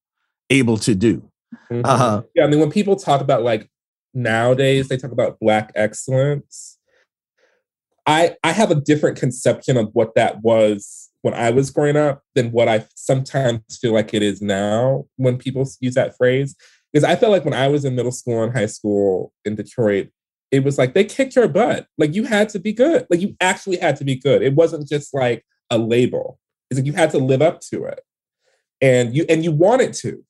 able 0.48 0.76
to 0.78 0.94
do 0.94 1.22
mm-hmm. 1.70 1.82
uh, 1.84 2.22
yeah 2.34 2.44
i 2.44 2.46
mean 2.46 2.60
when 2.60 2.70
people 2.70 2.96
talk 2.96 3.20
about 3.20 3.42
like 3.42 3.70
nowadays 4.14 4.88
they 4.88 4.96
talk 4.96 5.12
about 5.12 5.38
black 5.40 5.70
excellence 5.74 6.78
i 8.10 8.36
i 8.44 8.52
have 8.52 8.70
a 8.70 8.80
different 8.80 9.18
conception 9.18 9.76
of 9.76 9.88
what 9.92 10.14
that 10.14 10.42
was 10.42 11.10
when 11.22 11.34
i 11.34 11.50
was 11.50 11.70
growing 11.70 11.96
up 11.96 12.22
than 12.34 12.50
what 12.52 12.68
i 12.68 12.84
sometimes 12.94 13.78
feel 13.80 13.92
like 13.92 14.12
it 14.12 14.22
is 14.22 14.42
now 14.42 15.04
when 15.16 15.36
people 15.36 15.66
use 15.80 15.94
that 15.94 16.16
phrase 16.16 16.54
because 16.92 17.04
I 17.04 17.16
felt 17.16 17.32
like 17.32 17.44
when 17.44 17.54
I 17.54 17.68
was 17.68 17.84
in 17.84 17.94
middle 17.94 18.12
school 18.12 18.42
and 18.42 18.52
high 18.52 18.66
school 18.66 19.32
in 19.44 19.54
Detroit, 19.54 20.08
it 20.50 20.64
was 20.64 20.78
like 20.78 20.94
they 20.94 21.04
kicked 21.04 21.36
your 21.36 21.48
butt. 21.48 21.86
Like 21.98 22.14
you 22.14 22.24
had 22.24 22.48
to 22.50 22.58
be 22.58 22.72
good. 22.72 23.06
Like 23.08 23.20
you 23.20 23.36
actually 23.40 23.76
had 23.76 23.96
to 23.96 24.04
be 24.04 24.16
good. 24.16 24.42
It 24.42 24.54
wasn't 24.54 24.88
just 24.88 25.14
like 25.14 25.44
a 25.70 25.78
label. 25.78 26.40
It's 26.70 26.78
like 26.78 26.86
you 26.86 26.92
had 26.92 27.10
to 27.10 27.18
live 27.18 27.42
up 27.42 27.60
to 27.72 27.84
it. 27.84 28.00
And 28.80 29.14
you 29.14 29.24
and 29.28 29.44
you 29.44 29.52
wanted 29.52 29.92
to. 29.94 30.24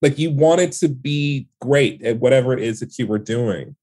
Like 0.00 0.18
you 0.18 0.30
wanted 0.30 0.72
to 0.72 0.88
be 0.88 1.48
great 1.60 2.02
at 2.02 2.18
whatever 2.18 2.52
it 2.52 2.60
is 2.60 2.80
that 2.80 2.98
you 2.98 3.06
were 3.06 3.18
doing. 3.18 3.76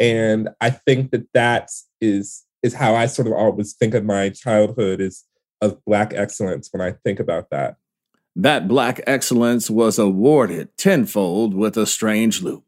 And 0.00 0.48
I 0.60 0.70
think 0.70 1.10
that 1.10 1.26
that 1.34 1.70
is 2.00 2.44
is 2.62 2.74
how 2.74 2.94
I 2.94 3.06
sort 3.06 3.28
of 3.28 3.34
always 3.34 3.74
think 3.74 3.94
of 3.94 4.04
my 4.04 4.30
childhood 4.30 5.00
is 5.00 5.24
of 5.60 5.84
black 5.84 6.12
excellence 6.14 6.68
when 6.72 6.80
I 6.80 6.92
think 7.04 7.20
about 7.20 7.50
that. 7.50 7.76
That 8.36 8.68
black 8.68 9.00
excellence 9.06 9.68
was 9.68 9.98
awarded 9.98 10.76
tenfold 10.76 11.54
with 11.54 11.76
a 11.76 11.86
strange 11.86 12.42
loop. 12.42 12.64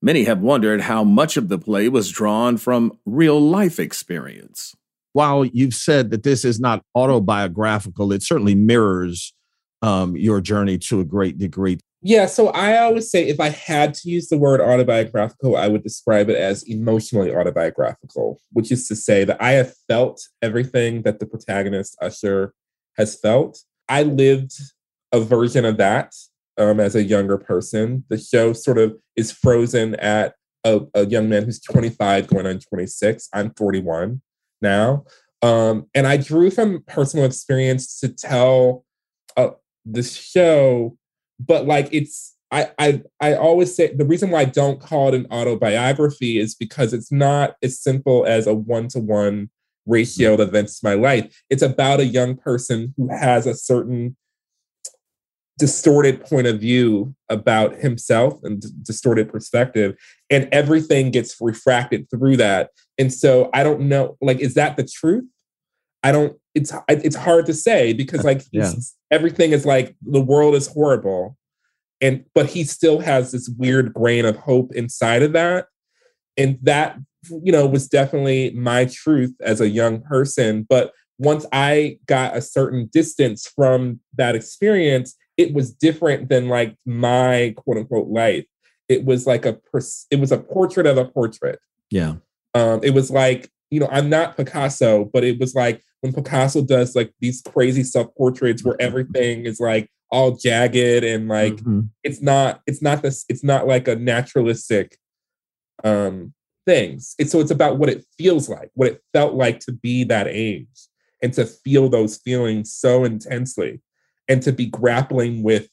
Many 0.00 0.24
have 0.24 0.40
wondered 0.40 0.82
how 0.82 1.02
much 1.02 1.36
of 1.36 1.48
the 1.48 1.58
play 1.58 1.88
was 1.88 2.10
drawn 2.10 2.56
from 2.56 2.96
real 3.04 3.40
life 3.40 3.80
experience. 3.80 4.76
While 5.12 5.44
you've 5.44 5.74
said 5.74 6.10
that 6.10 6.22
this 6.22 6.44
is 6.44 6.60
not 6.60 6.84
autobiographical, 6.94 8.12
it 8.12 8.22
certainly 8.22 8.54
mirrors 8.54 9.34
um, 9.82 10.16
your 10.16 10.40
journey 10.40 10.78
to 10.78 11.00
a 11.00 11.04
great 11.04 11.38
degree. 11.38 11.78
Yeah, 12.00 12.26
so 12.26 12.48
I 12.48 12.78
always 12.78 13.10
say 13.10 13.26
if 13.26 13.40
I 13.40 13.48
had 13.48 13.92
to 13.94 14.08
use 14.08 14.28
the 14.28 14.38
word 14.38 14.60
autobiographical, 14.60 15.56
I 15.56 15.66
would 15.66 15.82
describe 15.82 16.30
it 16.30 16.36
as 16.36 16.62
emotionally 16.62 17.34
autobiographical, 17.34 18.40
which 18.52 18.70
is 18.70 18.86
to 18.88 18.94
say 18.94 19.24
that 19.24 19.42
I 19.42 19.52
have 19.52 19.74
felt 19.88 20.20
everything 20.40 21.02
that 21.02 21.18
the 21.18 21.26
protagonist, 21.26 21.96
Usher, 22.00 22.54
has 22.96 23.18
felt. 23.18 23.58
I 23.88 24.04
lived 24.04 24.52
a 25.10 25.18
version 25.18 25.64
of 25.64 25.76
that 25.78 26.14
um, 26.56 26.78
as 26.78 26.94
a 26.94 27.02
younger 27.02 27.38
person. 27.38 28.04
The 28.08 28.18
show 28.18 28.52
sort 28.52 28.78
of 28.78 28.96
is 29.16 29.32
frozen 29.32 29.94
at 29.96 30.34
a, 30.64 30.80
a, 30.94 31.06
young 31.06 31.28
man 31.28 31.44
who's 31.44 31.60
25 31.60 32.26
going 32.26 32.46
on 32.46 32.58
26. 32.58 33.28
I'm 33.32 33.52
41 33.54 34.20
now. 34.60 35.04
Um, 35.42 35.86
and 35.94 36.06
I 36.06 36.16
drew 36.16 36.50
from 36.50 36.82
personal 36.86 37.24
experience 37.24 38.00
to 38.00 38.08
tell 38.08 38.84
uh, 39.36 39.50
the 39.86 40.02
show, 40.02 40.96
but 41.38 41.66
like 41.66 41.88
it's, 41.92 42.34
I, 42.50 42.70
I 42.78 43.02
I 43.20 43.34
always 43.34 43.74
say 43.74 43.94
the 43.94 44.06
reason 44.06 44.30
why 44.30 44.40
I 44.40 44.44
don't 44.46 44.80
call 44.80 45.08
it 45.08 45.14
an 45.14 45.26
autobiography 45.30 46.38
is 46.38 46.54
because 46.54 46.94
it's 46.94 47.12
not 47.12 47.56
as 47.62 47.78
simple 47.78 48.24
as 48.26 48.46
a 48.46 48.54
one-to-one 48.54 49.50
ratio 49.84 50.34
of 50.34 50.40
events 50.40 50.80
to 50.80 50.86
my 50.86 50.94
life. 50.94 51.42
It's 51.50 51.62
about 51.62 52.00
a 52.00 52.06
young 52.06 52.36
person 52.36 52.94
who 52.96 53.14
has 53.14 53.46
a 53.46 53.54
certain 53.54 54.16
distorted 55.58 56.24
point 56.24 56.46
of 56.46 56.60
view 56.60 57.14
about 57.28 57.74
himself 57.76 58.38
and 58.44 58.62
d- 58.62 58.68
distorted 58.82 59.28
perspective 59.28 59.96
and 60.30 60.48
everything 60.52 61.10
gets 61.10 61.36
refracted 61.40 62.08
through 62.10 62.36
that 62.36 62.70
and 62.96 63.12
so 63.12 63.50
i 63.52 63.64
don't 63.64 63.80
know 63.80 64.16
like 64.20 64.38
is 64.38 64.54
that 64.54 64.76
the 64.76 64.84
truth 64.84 65.24
i 66.02 66.12
don't 66.12 66.36
it's 66.54 66.72
it's 66.88 67.16
hard 67.16 67.46
to 67.46 67.54
say 67.54 67.92
because 67.92 68.24
like 68.24 68.42
yeah. 68.52 68.72
everything 69.10 69.52
is 69.52 69.64
like 69.64 69.94
the 70.02 70.20
world 70.20 70.54
is 70.54 70.68
horrible 70.68 71.36
and 72.00 72.24
but 72.34 72.46
he 72.46 72.64
still 72.64 73.00
has 73.00 73.32
this 73.32 73.48
weird 73.56 73.92
grain 73.92 74.24
of 74.24 74.36
hope 74.36 74.74
inside 74.74 75.22
of 75.22 75.32
that 75.32 75.66
and 76.36 76.58
that 76.62 76.98
you 77.30 77.52
know 77.52 77.66
was 77.66 77.88
definitely 77.88 78.50
my 78.50 78.84
truth 78.84 79.34
as 79.40 79.60
a 79.60 79.68
young 79.68 80.00
person 80.02 80.66
but 80.68 80.92
once 81.18 81.44
i 81.52 81.98
got 82.06 82.36
a 82.36 82.40
certain 82.40 82.88
distance 82.92 83.46
from 83.46 84.00
that 84.16 84.34
experience 84.34 85.16
it 85.38 85.54
was 85.54 85.72
different 85.72 86.28
than 86.28 86.48
like 86.48 86.76
my 86.84 87.54
quote 87.56 87.78
unquote 87.78 88.08
life. 88.08 88.44
It 88.88 89.04
was 89.04 89.26
like 89.26 89.46
a 89.46 89.58
it 90.10 90.20
was 90.20 90.32
a 90.32 90.38
portrait 90.38 90.86
of 90.86 90.98
a 90.98 91.04
portrait. 91.06 91.60
Yeah. 91.90 92.16
Um, 92.54 92.80
it 92.82 92.90
was 92.90 93.10
like, 93.10 93.48
you 93.70 93.80
know, 93.80 93.88
I'm 93.90 94.08
not 94.08 94.36
Picasso, 94.36 95.04
but 95.12 95.24
it 95.24 95.38
was 95.38 95.54
like 95.54 95.82
when 96.00 96.12
Picasso 96.12 96.62
does 96.62 96.94
like 96.94 97.12
these 97.20 97.42
crazy 97.42 97.82
self 97.82 98.14
portraits 98.16 98.64
where 98.64 98.80
everything 98.80 99.44
is 99.44 99.60
like 99.60 99.90
all 100.10 100.36
jagged 100.36 101.04
and 101.04 101.28
like 101.28 101.54
mm-hmm. 101.54 101.80
it's 102.02 102.22
not 102.22 102.62
it's 102.66 102.80
not 102.80 103.02
this 103.02 103.26
it's 103.28 103.44
not 103.44 103.66
like 103.66 103.88
a 103.88 103.96
naturalistic 103.96 104.96
um 105.84 106.32
things. 106.68 107.14
It's 107.18 107.32
so 107.32 107.40
it's 107.40 107.50
about 107.50 107.78
what 107.78 107.88
it 107.88 108.04
feels 108.18 108.48
like, 108.48 108.70
what 108.74 108.88
it 108.88 109.02
felt 109.14 109.34
like 109.34 109.58
to 109.60 109.72
be 109.72 110.04
that 110.04 110.28
age 110.28 110.66
and 111.22 111.32
to 111.32 111.46
feel 111.46 111.88
those 111.88 112.18
feelings 112.18 112.72
so 112.74 113.04
intensely 113.04 113.80
and 114.28 114.42
to 114.42 114.52
be 114.52 114.66
grappling 114.66 115.42
with 115.42 115.70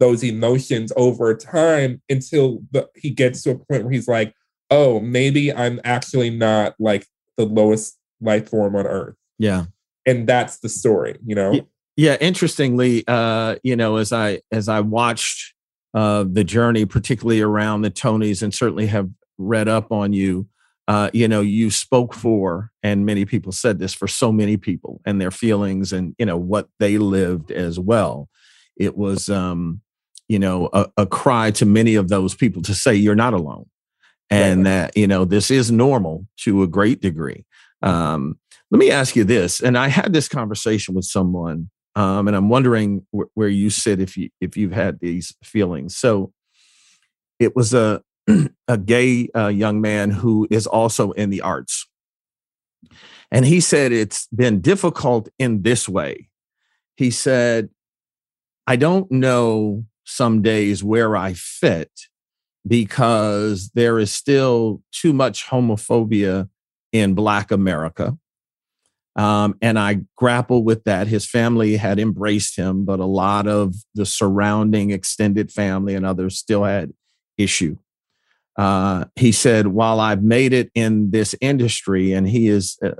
those 0.00 0.24
emotions 0.24 0.90
over 0.96 1.34
time 1.34 2.00
until 2.08 2.62
the, 2.72 2.88
he 2.96 3.10
gets 3.10 3.42
to 3.42 3.50
a 3.50 3.54
point 3.54 3.84
where 3.84 3.92
he's 3.92 4.08
like, 4.08 4.34
oh, 4.70 5.00
maybe 5.00 5.52
I'm 5.52 5.80
actually 5.84 6.30
not 6.30 6.74
like 6.78 7.06
the 7.42 7.54
lowest 7.54 7.98
life 8.20 8.48
form 8.48 8.76
on 8.76 8.86
earth. 8.86 9.16
Yeah. 9.38 9.64
And 10.06 10.28
that's 10.28 10.58
the 10.58 10.68
story, 10.68 11.16
you 11.26 11.34
know? 11.34 11.66
Yeah. 11.96 12.16
Interestingly, 12.20 13.04
uh, 13.06 13.56
you 13.62 13.76
know, 13.76 13.96
as 13.96 14.12
I 14.12 14.40
as 14.50 14.68
I 14.68 14.80
watched 14.80 15.54
uh 15.94 16.24
the 16.26 16.44
journey, 16.44 16.86
particularly 16.86 17.40
around 17.40 17.82
the 17.82 17.90
Tonys, 17.90 18.42
and 18.42 18.54
certainly 18.54 18.86
have 18.86 19.08
read 19.38 19.68
up 19.68 19.90
on 19.90 20.12
you, 20.12 20.46
uh, 20.88 21.10
you 21.12 21.28
know, 21.28 21.40
you 21.40 21.70
spoke 21.70 22.14
for, 22.14 22.70
and 22.82 23.06
many 23.06 23.24
people 23.24 23.52
said 23.52 23.78
this 23.78 23.94
for 23.94 24.08
so 24.08 24.32
many 24.32 24.56
people 24.56 25.00
and 25.04 25.20
their 25.20 25.30
feelings 25.30 25.92
and, 25.92 26.14
you 26.18 26.26
know, 26.26 26.36
what 26.36 26.68
they 26.78 26.98
lived 26.98 27.50
as 27.50 27.78
well. 27.78 28.28
It 28.76 28.96
was, 28.96 29.28
um, 29.28 29.80
you 30.28 30.38
know, 30.38 30.68
a, 30.72 30.86
a 30.96 31.06
cry 31.06 31.50
to 31.52 31.66
many 31.66 31.94
of 31.94 32.08
those 32.08 32.34
people 32.34 32.62
to 32.62 32.74
say, 32.74 32.94
you're 32.94 33.14
not 33.14 33.34
alone. 33.34 33.66
And 34.32 34.66
that, 34.66 34.96
you 34.96 35.06
know, 35.06 35.24
this 35.24 35.50
is 35.50 35.70
normal 35.70 36.26
to 36.38 36.62
a 36.62 36.66
great 36.66 37.00
degree. 37.00 37.44
Um, 37.82 38.38
let 38.70 38.78
me 38.78 38.90
ask 38.90 39.14
you 39.16 39.24
this. 39.24 39.60
And 39.60 39.76
I 39.76 39.88
had 39.88 40.12
this 40.12 40.28
conversation 40.28 40.94
with 40.94 41.04
someone, 41.04 41.68
um, 41.94 42.26
and 42.26 42.36
I'm 42.36 42.48
wondering 42.48 43.06
wh- 43.14 43.28
where 43.34 43.48
you 43.48 43.68
sit 43.68 44.00
if 44.00 44.16
you 44.16 44.30
if 44.40 44.56
you've 44.56 44.72
had 44.72 45.00
these 45.00 45.34
feelings. 45.44 45.96
So 45.96 46.32
it 47.38 47.54
was 47.54 47.74
a 47.74 48.02
a 48.68 48.78
gay 48.78 49.28
uh, 49.36 49.48
young 49.48 49.80
man 49.80 50.10
who 50.10 50.46
is 50.50 50.66
also 50.66 51.10
in 51.12 51.30
the 51.30 51.42
arts. 51.42 51.86
And 53.30 53.44
he 53.44 53.60
said 53.60 53.92
it's 53.92 54.26
been 54.28 54.60
difficult 54.60 55.28
in 55.38 55.62
this 55.62 55.88
way. 55.88 56.28
He 56.96 57.10
said, 57.10 57.70
I 58.66 58.76
don't 58.76 59.10
know 59.10 59.84
some 60.04 60.42
days 60.42 60.84
where 60.84 61.16
I 61.16 61.32
fit 61.34 61.90
because 62.66 63.70
there 63.74 63.98
is 63.98 64.12
still 64.12 64.82
too 64.92 65.12
much 65.12 65.46
homophobia 65.46 66.48
in 66.92 67.14
Black 67.14 67.50
America. 67.50 68.16
Um, 69.14 69.56
and 69.60 69.78
I 69.78 70.00
grapple 70.16 70.64
with 70.64 70.84
that. 70.84 71.06
His 71.06 71.26
family 71.26 71.76
had 71.76 71.98
embraced 71.98 72.56
him, 72.56 72.84
but 72.84 72.98
a 73.00 73.04
lot 73.04 73.46
of 73.46 73.74
the 73.94 74.06
surrounding 74.06 74.90
extended 74.90 75.52
family 75.52 75.94
and 75.94 76.06
others 76.06 76.38
still 76.38 76.64
had 76.64 76.92
issue. 77.36 77.76
Uh, 78.56 79.06
he 79.16 79.32
said, 79.32 79.66
"While 79.66 80.00
I've 80.00 80.22
made 80.22 80.52
it 80.52 80.70
in 80.74 81.10
this 81.10 81.34
industry, 81.40 82.12
and 82.12 82.28
he 82.28 82.48
is 82.48 82.78
uh, 82.82 82.92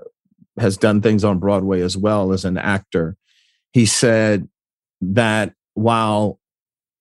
has 0.59 0.77
done 0.77 1.01
things 1.01 1.25
on 1.25 1.39
Broadway 1.39 1.81
as 1.81 1.97
well 1.97 2.33
as 2.33 2.45
an 2.45 2.59
actor, 2.59 3.17
he 3.73 3.87
said 3.87 4.49
that 5.01 5.55
while 5.75 6.39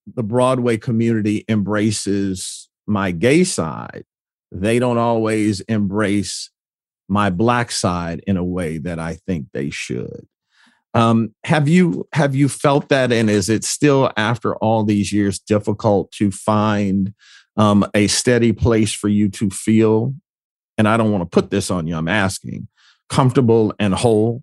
the 0.06 0.22
Broadway 0.22 0.76
community 0.76 1.44
embraces 1.48 2.68
my 2.86 3.10
gay 3.10 3.44
side, 3.44 4.04
they 4.50 4.78
don't 4.78 4.98
always 4.98 5.60
embrace 5.62 6.50
my 7.08 7.30
black 7.30 7.70
side 7.70 8.22
in 8.26 8.36
a 8.36 8.44
way 8.44 8.78
that 8.78 8.98
I 8.98 9.14
think 9.14 9.48
they 9.52 9.70
should." 9.70 10.26
Um, 10.94 11.34
have 11.44 11.68
you 11.68 12.06
have 12.12 12.34
you 12.34 12.48
felt 12.48 12.88
that, 12.90 13.12
and 13.12 13.30
is 13.30 13.48
it 13.48 13.64
still 13.64 14.10
after 14.16 14.56
all 14.56 14.84
these 14.84 15.12
years 15.12 15.38
difficult 15.38 16.12
to 16.12 16.30
find 16.30 17.14
um, 17.56 17.86
a 17.94 18.06
steady 18.08 18.52
place 18.52 18.92
for 18.92 19.08
you 19.08 19.28
to 19.30 19.48
feel? 19.48 20.14
And 20.76 20.88
I 20.88 20.96
don't 20.96 21.12
want 21.12 21.22
to 21.22 21.34
put 21.34 21.50
this 21.50 21.70
on 21.70 21.86
you. 21.86 21.96
I'm 21.96 22.08
asking, 22.08 22.68
comfortable 23.08 23.74
and 23.78 23.94
whole. 23.94 24.42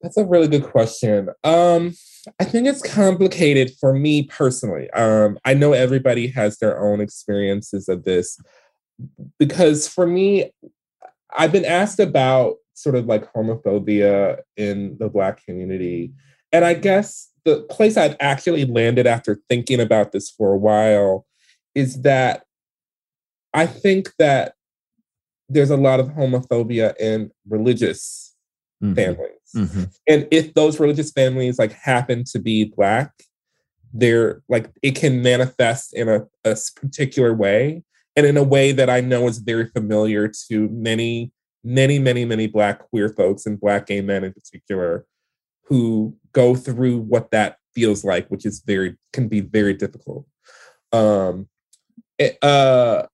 That's 0.00 0.16
a 0.16 0.24
really 0.24 0.48
good 0.48 0.64
question. 0.64 1.28
Um, 1.44 1.94
I 2.38 2.44
think 2.44 2.68
it's 2.68 2.82
complicated 2.82 3.72
for 3.80 3.92
me 3.92 4.24
personally. 4.24 4.88
Um, 4.90 5.38
I 5.44 5.54
know 5.54 5.72
everybody 5.72 6.28
has 6.28 6.58
their 6.58 6.80
own 6.80 7.00
experiences 7.00 7.88
of 7.88 8.04
this 8.04 8.40
because 9.38 9.88
for 9.88 10.06
me, 10.06 10.52
I've 11.36 11.52
been 11.52 11.64
asked 11.64 11.98
about 11.98 12.56
sort 12.74 12.94
of 12.94 13.06
like 13.06 13.32
homophobia 13.32 14.38
in 14.56 14.96
the 14.98 15.08
Black 15.08 15.44
community. 15.44 16.12
And 16.52 16.64
I 16.64 16.74
guess 16.74 17.30
the 17.44 17.62
place 17.62 17.96
I've 17.96 18.16
actually 18.20 18.66
landed 18.66 19.06
after 19.06 19.40
thinking 19.48 19.80
about 19.80 20.12
this 20.12 20.30
for 20.30 20.52
a 20.52 20.58
while 20.58 21.26
is 21.74 22.02
that 22.02 22.44
I 23.54 23.66
think 23.66 24.12
that 24.18 24.54
there's 25.48 25.70
a 25.70 25.76
lot 25.76 26.00
of 26.00 26.08
homophobia 26.08 26.96
in 26.98 27.30
religious 27.48 28.31
mm-hmm. 28.82 28.94
families. 28.94 29.50
Mm-hmm. 29.54 29.84
And 30.08 30.28
if 30.30 30.54
those 30.54 30.80
religious 30.80 31.12
families 31.12 31.58
like 31.58 31.72
happen 31.72 32.24
to 32.32 32.38
be 32.38 32.64
black, 32.64 33.12
they're 33.92 34.42
like 34.48 34.70
it 34.82 34.96
can 34.96 35.22
manifest 35.22 35.94
in 35.94 36.08
a, 36.08 36.26
a 36.44 36.56
particular 36.76 37.34
way 37.34 37.82
and 38.16 38.26
in 38.26 38.36
a 38.36 38.42
way 38.42 38.72
that 38.72 38.88
I 38.88 39.00
know 39.00 39.28
is 39.28 39.38
very 39.38 39.68
familiar 39.68 40.30
to 40.48 40.68
many 40.68 41.32
many, 41.64 41.98
many, 41.98 42.24
many 42.24 42.46
Black 42.46 42.80
queer 42.90 43.08
folks 43.08 43.46
and 43.46 43.60
Black 43.60 43.86
gay 43.86 44.00
men 44.00 44.24
in 44.24 44.32
particular 44.32 45.06
who 45.64 46.16
go 46.32 46.54
through 46.54 46.98
what 46.98 47.30
that 47.30 47.56
feels 47.74 48.04
like, 48.04 48.28
which 48.28 48.44
is 48.44 48.62
very, 48.66 48.96
can 49.12 49.28
be 49.28 49.40
very 49.40 49.74
difficult. 49.74 50.26
Um, 50.92 51.48
it, 52.18 52.42
uh, 52.42 53.06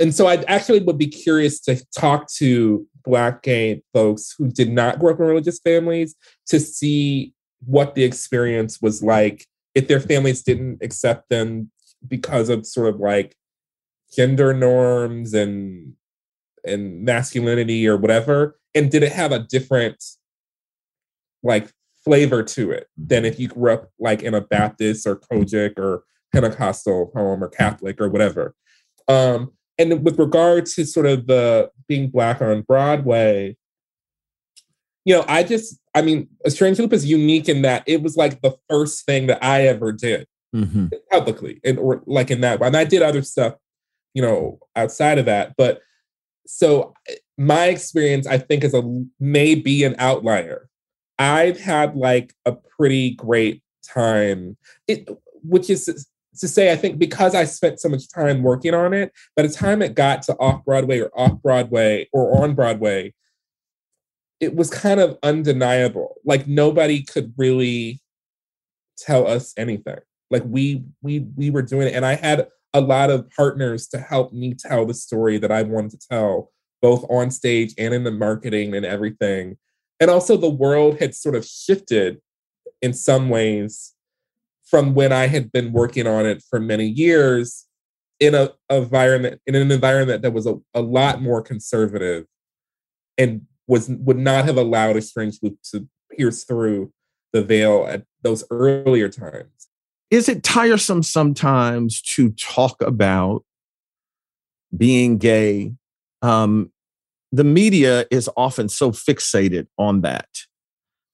and 0.00 0.14
so 0.14 0.26
I 0.26 0.44
actually 0.48 0.80
would 0.80 0.98
be 0.98 1.06
curious 1.06 1.60
to 1.60 1.82
talk 1.96 2.30
to 2.34 2.86
Black 3.04 3.42
gay 3.42 3.82
folks 3.92 4.34
who 4.36 4.48
did 4.48 4.70
not 4.70 4.98
grow 4.98 5.12
up 5.12 5.20
in 5.20 5.26
religious 5.26 5.60
families 5.60 6.14
to 6.46 6.58
see 6.58 7.32
what 7.64 7.94
the 7.94 8.04
experience 8.04 8.82
was 8.82 9.02
like 9.02 9.46
if 9.74 9.88
their 9.88 10.00
families 10.00 10.42
didn't 10.42 10.78
accept 10.82 11.28
them 11.28 11.70
because 12.06 12.48
of 12.48 12.66
sort 12.66 12.92
of 12.92 13.00
like 13.00 13.36
gender 14.14 14.52
norms 14.52 15.34
and 15.34 15.94
and 16.64 17.04
masculinity 17.04 17.86
or 17.86 17.96
whatever 17.96 18.58
and 18.74 18.90
did 18.90 19.02
it 19.02 19.12
have 19.12 19.32
a 19.32 19.38
different 19.38 20.02
like 21.42 21.70
flavor 22.04 22.42
to 22.42 22.70
it 22.70 22.88
than 22.96 23.24
if 23.24 23.38
you 23.38 23.48
grew 23.48 23.72
up 23.72 23.90
like 23.98 24.22
in 24.22 24.34
a 24.34 24.40
baptist 24.40 25.06
or 25.06 25.16
COGIC 25.16 25.78
or 25.78 26.04
pentecostal 26.32 27.10
home 27.14 27.42
or 27.42 27.48
catholic 27.48 28.00
or 28.00 28.08
whatever. 28.08 28.54
Um 29.08 29.52
and 29.78 30.04
with 30.04 30.18
regard 30.18 30.66
to 30.66 30.84
sort 30.84 31.06
of 31.06 31.26
the 31.26 31.70
being 31.88 32.08
black 32.08 32.40
on 32.40 32.62
broadway 32.62 33.56
you 35.04 35.14
know 35.14 35.24
i 35.28 35.42
just 35.42 35.78
i 35.94 36.02
mean 36.02 36.28
a 36.44 36.50
strange 36.50 36.78
loop 36.78 36.92
is 36.92 37.06
unique 37.06 37.48
in 37.48 37.62
that 37.62 37.82
it 37.86 38.02
was 38.02 38.16
like 38.16 38.40
the 38.42 38.56
first 38.68 39.04
thing 39.06 39.26
that 39.26 39.42
i 39.42 39.66
ever 39.66 39.92
did 39.92 40.26
mm-hmm. 40.54 40.86
publicly 41.10 41.60
and 41.64 41.78
or 41.78 42.02
like 42.06 42.30
in 42.30 42.40
that 42.40 42.60
and 42.62 42.76
i 42.76 42.84
did 42.84 43.02
other 43.02 43.22
stuff 43.22 43.54
you 44.14 44.22
know 44.22 44.58
outside 44.74 45.18
of 45.18 45.26
that 45.26 45.54
but 45.56 45.80
so 46.46 46.94
my 47.38 47.66
experience, 47.66 48.26
I 48.26 48.38
think, 48.38 48.64
is 48.64 48.74
a 48.74 48.82
may 49.20 49.54
be 49.54 49.84
an 49.84 49.94
outlier. 49.98 50.68
I've 51.18 51.58
had 51.58 51.96
like 51.96 52.34
a 52.44 52.52
pretty 52.52 53.12
great 53.12 53.62
time, 53.84 54.56
it, 54.86 55.08
which 55.42 55.70
is 55.70 56.08
to 56.38 56.48
say, 56.48 56.72
I 56.72 56.76
think 56.76 56.98
because 56.98 57.34
I 57.34 57.44
spent 57.44 57.80
so 57.80 57.88
much 57.88 58.08
time 58.08 58.42
working 58.42 58.74
on 58.74 58.92
it, 58.94 59.12
by 59.34 59.42
the 59.42 59.48
time 59.48 59.82
it 59.82 59.94
got 59.94 60.22
to 60.22 60.36
off 60.36 60.64
Broadway 60.64 61.00
or 61.00 61.10
off 61.18 61.40
Broadway 61.42 62.08
or 62.12 62.42
on 62.42 62.54
Broadway, 62.54 63.14
it 64.40 64.54
was 64.54 64.70
kind 64.70 65.00
of 65.00 65.18
undeniable. 65.22 66.16
Like 66.24 66.46
nobody 66.46 67.02
could 67.02 67.32
really 67.36 68.00
tell 68.98 69.26
us 69.26 69.52
anything. 69.56 69.98
Like 70.30 70.42
we 70.44 70.84
we 71.02 71.20
we 71.36 71.50
were 71.50 71.62
doing 71.62 71.88
it, 71.88 71.94
and 71.94 72.04
I 72.04 72.14
had 72.14 72.48
a 72.74 72.80
lot 72.80 73.10
of 73.10 73.30
partners 73.30 73.86
to 73.88 73.98
help 73.98 74.32
me 74.32 74.54
tell 74.54 74.84
the 74.84 74.94
story 74.94 75.38
that 75.38 75.52
I 75.52 75.62
wanted 75.62 75.92
to 75.92 76.08
tell, 76.10 76.50
both 76.82 77.06
on 77.08 77.30
stage 77.30 77.72
and 77.78 77.94
in 77.94 78.04
the 78.04 78.10
marketing 78.10 78.74
and 78.74 78.84
everything. 78.84 79.56
And 80.00 80.10
also, 80.10 80.36
the 80.36 80.50
world 80.50 80.98
had 80.98 81.14
sort 81.14 81.34
of 81.34 81.46
shifted 81.46 82.20
in 82.82 82.92
some 82.92 83.30
ways 83.30 83.94
from 84.66 84.94
when 84.94 85.12
I 85.12 85.26
had 85.28 85.52
been 85.52 85.72
working 85.72 86.06
on 86.06 86.26
it 86.26 86.42
for 86.48 86.60
many 86.60 86.86
years 86.86 87.66
in 88.18 88.34
a, 88.34 88.50
environment 88.70 89.40
in 89.46 89.54
an 89.54 89.70
environment 89.70 90.22
that 90.22 90.32
was 90.32 90.46
a, 90.46 90.56
a 90.74 90.80
lot 90.80 91.22
more 91.22 91.42
conservative 91.42 92.26
and 93.18 93.42
was 93.66 93.88
would 93.88 94.18
not 94.18 94.44
have 94.44 94.56
allowed 94.56 94.96
a 94.96 95.02
strange 95.02 95.38
loop 95.42 95.58
to 95.72 95.86
pierce 96.16 96.44
through 96.44 96.92
the 97.32 97.42
veil 97.42 97.86
at 97.88 98.04
those 98.22 98.44
earlier 98.50 99.08
times 99.08 99.68
is 100.10 100.28
it 100.28 100.42
tiresome 100.42 101.02
sometimes 101.02 102.00
to 102.00 102.30
talk 102.30 102.80
about 102.82 103.44
being 104.76 105.18
gay? 105.18 105.72
Um, 106.22 106.72
the 107.32 107.44
media 107.44 108.06
is 108.10 108.30
often 108.36 108.68
so 108.68 108.92
fixated 108.92 109.66
on 109.78 110.02
that, 110.02 110.28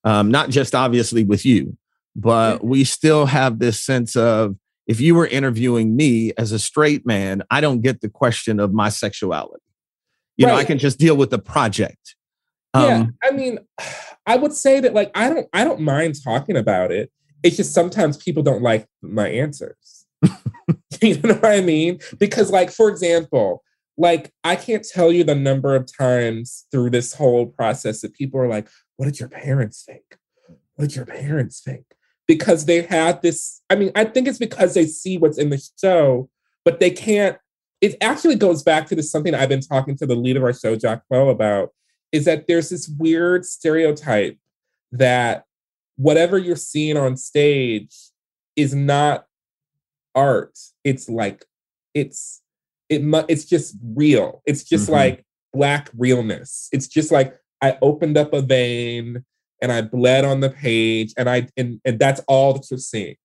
um, 0.03 0.29
not 0.29 0.49
just 0.49 0.75
obviously 0.75 1.23
with 1.23 1.45
you, 1.45 1.75
but 2.15 2.63
we 2.63 2.83
still 2.83 3.25
have 3.25 3.59
this 3.59 3.83
sense 3.83 4.15
of 4.15 4.55
if 4.87 4.99
you 4.99 5.15
were 5.15 5.27
interviewing 5.27 5.95
me 5.95 6.33
as 6.37 6.51
a 6.51 6.59
straight 6.59 7.05
man, 7.05 7.41
I 7.49 7.61
don't 7.61 7.81
get 7.81 8.01
the 8.01 8.09
question 8.09 8.59
of 8.59 8.73
my 8.73 8.89
sexuality. 8.89 9.63
You 10.37 10.47
right. 10.47 10.53
know, 10.53 10.57
I 10.57 10.65
can 10.65 10.77
just 10.77 10.99
deal 10.99 11.15
with 11.15 11.29
the 11.29 11.39
project. 11.39 12.15
Um, 12.73 12.83
yeah, 12.83 13.05
I 13.23 13.31
mean, 13.31 13.59
I 14.25 14.37
would 14.37 14.53
say 14.53 14.79
that 14.79 14.93
like 14.93 15.11
I 15.15 15.29
don't 15.29 15.47
I 15.51 15.63
don't 15.63 15.81
mind 15.81 16.15
talking 16.23 16.55
about 16.55 16.91
it 16.91 17.11
it's 17.43 17.57
just 17.57 17.73
sometimes 17.73 18.17
people 18.17 18.41
don't 18.41 18.63
like 18.63 18.87
my 19.01 19.27
answers. 19.27 20.05
you 21.01 21.17
know 21.21 21.35
what 21.35 21.45
I 21.45 21.61
mean? 21.61 21.99
Because, 22.17 22.49
like, 22.49 22.71
for 22.71 22.89
example, 22.89 23.61
like 23.97 24.31
I 24.43 24.55
can't 24.55 24.83
tell 24.83 25.11
you 25.11 25.23
the 25.23 25.35
number 25.35 25.75
of 25.75 25.87
times 25.95 26.65
through 26.71 26.89
this 26.89 27.13
whole 27.13 27.45
process 27.45 28.01
that 28.01 28.15
people 28.15 28.39
are 28.39 28.47
like, 28.47 28.69
What 28.95 29.05
did 29.05 29.19
your 29.19 29.29
parents 29.29 29.83
think? 29.85 30.17
What 30.75 30.87
did 30.87 30.95
your 30.95 31.05
parents 31.05 31.61
think? 31.61 31.83
Because 32.27 32.65
they 32.65 32.83
had 32.83 33.21
this, 33.21 33.61
I 33.69 33.75
mean, 33.75 33.91
I 33.95 34.05
think 34.05 34.27
it's 34.27 34.37
because 34.37 34.73
they 34.73 34.85
see 34.85 35.17
what's 35.17 35.37
in 35.37 35.49
the 35.49 35.61
show, 35.79 36.29
but 36.63 36.79
they 36.79 36.89
can't 36.89 37.37
it 37.83 37.97
actually 37.99 38.35
goes 38.35 38.63
back 38.63 38.87
to 38.87 38.95
this 38.95 39.11
something 39.11 39.35
I've 39.35 39.49
been 39.49 39.59
talking 39.59 39.97
to 39.97 40.05
the 40.05 40.15
lead 40.15 40.37
of 40.37 40.43
our 40.43 40.53
show, 40.53 40.77
Jack 40.77 41.01
Poe, 41.11 41.27
about 41.27 41.71
is 42.13 42.23
that 42.23 42.47
there's 42.47 42.69
this 42.69 42.87
weird 42.87 43.43
stereotype 43.43 44.37
that 44.93 45.43
whatever 45.97 46.37
you're 46.37 46.55
seeing 46.55 46.95
on 46.95 47.17
stage 47.17 47.93
is 48.55 48.73
not 48.73 49.25
art. 50.15 50.57
It's 50.85 51.09
like 51.09 51.43
it's 51.93 52.41
it 52.87 53.01
it's 53.27 53.43
just 53.43 53.75
real. 53.83 54.41
It's 54.45 54.63
just 54.63 54.85
mm-hmm. 54.85 54.93
like 54.93 55.25
black 55.51 55.89
realness. 55.97 56.69
It's 56.71 56.87
just 56.87 57.11
like 57.11 57.37
I 57.61 57.77
opened 57.81 58.17
up 58.17 58.31
a 58.31 58.41
vein 58.41 59.25
and 59.63 59.71
I 59.71 59.81
bled 59.81 60.25
on 60.25 60.41
the 60.41 60.49
page 60.49 61.13
and 61.17 61.29
I 61.29 61.47
and, 61.57 61.79
and 61.85 61.97
that's 61.97 62.21
all 62.27 62.53
that 62.53 62.69
you're 62.69 62.77
seeing. 62.77 63.15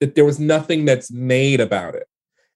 That 0.00 0.16
there 0.16 0.24
was 0.24 0.40
nothing 0.40 0.86
that's 0.86 1.12
made 1.12 1.60
about 1.60 1.94
it. 1.94 2.08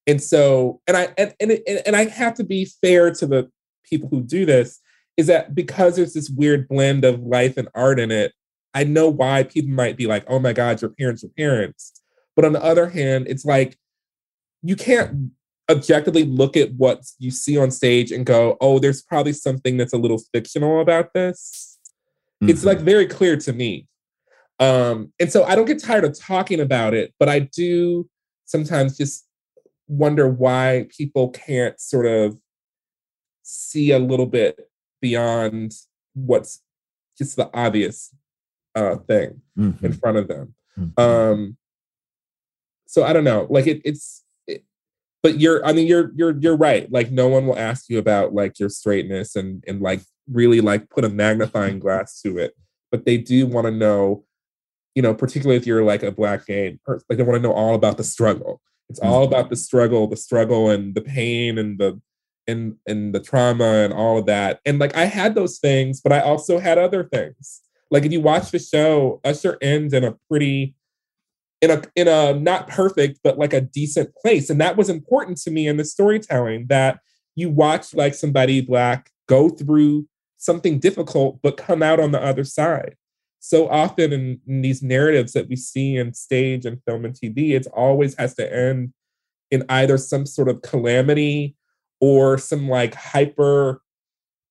And 0.06 0.20
so 0.20 0.80
and 0.88 0.96
I 0.96 1.08
and 1.18 1.34
and, 1.38 1.60
and 1.86 1.94
I 1.94 2.06
have 2.06 2.34
to 2.34 2.44
be 2.44 2.64
fair 2.64 3.12
to 3.12 3.26
the 3.26 3.50
people 3.84 4.08
who 4.08 4.22
do 4.22 4.46
this 4.46 4.80
is 5.16 5.26
that 5.28 5.54
because 5.54 5.96
there's 5.96 6.14
this 6.14 6.30
weird 6.30 6.66
blend 6.68 7.04
of 7.04 7.20
life 7.20 7.56
and 7.56 7.68
art 7.74 8.00
in 8.00 8.10
it, 8.10 8.32
I 8.74 8.84
know 8.84 9.08
why 9.08 9.44
people 9.44 9.70
might 9.70 9.96
be 9.96 10.06
like, 10.06 10.24
oh 10.26 10.38
my 10.38 10.52
God, 10.52 10.82
your 10.82 10.90
parents 10.90 11.22
are 11.22 11.28
parents. 11.28 11.92
But 12.34 12.44
on 12.44 12.52
the 12.52 12.64
other 12.64 12.88
hand, 12.88 13.26
it's 13.28 13.44
like 13.44 13.78
you 14.62 14.74
can't 14.74 15.30
objectively 15.70 16.24
look 16.24 16.56
at 16.56 16.72
what 16.74 17.04
you 17.18 17.30
see 17.30 17.58
on 17.58 17.70
stage 17.70 18.10
and 18.10 18.24
go, 18.24 18.56
oh, 18.60 18.78
there's 18.78 19.02
probably 19.02 19.32
something 19.32 19.76
that's 19.76 19.92
a 19.92 19.98
little 19.98 20.20
fictional 20.32 20.80
about 20.80 21.12
this. 21.12 21.75
Mm-hmm. 22.42 22.50
It's 22.50 22.64
like 22.64 22.80
very 22.80 23.06
clear 23.06 23.36
to 23.36 23.52
me. 23.52 23.88
Um, 24.58 25.12
and 25.20 25.30
so 25.30 25.44
I 25.44 25.54
don't 25.54 25.66
get 25.66 25.82
tired 25.82 26.04
of 26.04 26.18
talking 26.18 26.60
about 26.60 26.94
it, 26.94 27.14
but 27.18 27.28
I 27.28 27.40
do 27.40 28.08
sometimes 28.46 28.96
just 28.96 29.26
wonder 29.88 30.28
why 30.28 30.86
people 30.96 31.30
can't 31.30 31.78
sort 31.80 32.06
of 32.06 32.38
see 33.42 33.90
a 33.92 33.98
little 33.98 34.26
bit 34.26 34.58
beyond 35.00 35.72
what's 36.14 36.62
just 37.16 37.36
the 37.36 37.50
obvious 37.54 38.14
uh, 38.74 38.96
thing 38.96 39.40
mm-hmm. 39.58 39.84
in 39.84 39.92
front 39.92 40.16
of 40.16 40.28
them. 40.28 40.54
Mm-hmm. 40.78 41.00
Um, 41.00 41.56
so 42.86 43.04
I 43.04 43.12
don't 43.12 43.24
know, 43.24 43.46
like 43.50 43.66
it, 43.66 43.82
it's 43.84 44.22
but 45.26 45.40
you're 45.40 45.66
i 45.66 45.72
mean 45.72 45.88
you're 45.88 46.12
you're 46.14 46.38
you're 46.38 46.56
right. 46.56 46.86
Like 46.92 47.10
no 47.10 47.26
one 47.26 47.48
will 47.48 47.58
ask 47.58 47.86
you 47.88 47.98
about 47.98 48.32
like 48.32 48.60
your 48.60 48.68
straightness 48.68 49.34
and 49.34 49.64
and 49.66 49.80
like 49.80 50.02
really 50.30 50.60
like 50.60 50.88
put 50.88 51.04
a 51.04 51.08
magnifying 51.08 51.80
glass 51.80 52.20
to 52.20 52.38
it 52.38 52.54
but 52.92 53.04
they 53.04 53.18
do 53.18 53.44
want 53.44 53.64
to 53.64 53.72
know 53.72 54.24
you 54.94 55.02
know 55.02 55.12
particularly 55.14 55.56
if 55.56 55.66
you're 55.66 55.82
like 55.82 56.04
a 56.04 56.12
black 56.12 56.46
gay 56.46 56.78
person 56.84 57.04
like 57.10 57.18
they 57.18 57.24
want 57.24 57.36
to 57.36 57.42
know 57.42 57.52
all 57.52 57.74
about 57.74 57.96
the 57.96 58.04
struggle. 58.04 58.60
It's 58.88 59.00
all 59.00 59.24
mm-hmm. 59.24 59.34
about 59.34 59.50
the 59.50 59.56
struggle 59.56 60.06
the 60.06 60.16
struggle 60.16 60.70
and 60.70 60.94
the 60.94 61.00
pain 61.00 61.58
and 61.58 61.76
the 61.76 62.00
and 62.46 62.76
and 62.86 63.12
the 63.12 63.18
trauma 63.18 63.82
and 63.84 63.92
all 63.92 64.18
of 64.18 64.26
that. 64.26 64.60
And 64.64 64.78
like 64.78 64.94
i 64.96 65.06
had 65.06 65.34
those 65.34 65.58
things 65.58 66.00
but 66.00 66.12
i 66.12 66.20
also 66.20 66.60
had 66.60 66.78
other 66.78 67.02
things. 67.02 67.62
Like 67.90 68.04
if 68.04 68.12
you 68.12 68.20
watch 68.20 68.52
the 68.52 68.60
show 68.60 69.20
usher 69.24 69.58
ends 69.60 69.92
in 69.92 70.04
a 70.04 70.14
pretty 70.28 70.76
in 71.60 71.70
a 71.70 71.82
in 71.94 72.08
a 72.08 72.34
not 72.34 72.68
perfect 72.68 73.20
but 73.22 73.38
like 73.38 73.52
a 73.52 73.60
decent 73.60 74.14
place. 74.16 74.50
And 74.50 74.60
that 74.60 74.76
was 74.76 74.88
important 74.88 75.38
to 75.38 75.50
me 75.50 75.66
in 75.66 75.76
the 75.76 75.84
storytelling 75.84 76.66
that 76.68 77.00
you 77.34 77.50
watch 77.50 77.94
like 77.94 78.14
somebody 78.14 78.60
black 78.60 79.10
go 79.28 79.48
through 79.48 80.06
something 80.36 80.78
difficult 80.78 81.40
but 81.42 81.56
come 81.56 81.82
out 81.82 82.00
on 82.00 82.12
the 82.12 82.22
other 82.22 82.44
side. 82.44 82.94
So 83.40 83.68
often 83.68 84.12
in, 84.12 84.40
in 84.46 84.62
these 84.62 84.82
narratives 84.82 85.32
that 85.32 85.48
we 85.48 85.56
see 85.56 85.96
in 85.96 86.14
stage 86.14 86.66
and 86.66 86.82
film 86.84 87.04
and 87.04 87.14
tv 87.14 87.52
it 87.52 87.66
always 87.68 88.14
has 88.16 88.34
to 88.34 88.54
end 88.54 88.92
in 89.50 89.64
either 89.68 89.96
some 89.98 90.26
sort 90.26 90.48
of 90.48 90.62
calamity 90.62 91.56
or 92.00 92.38
some 92.38 92.68
like 92.68 92.94
hyper 92.94 93.80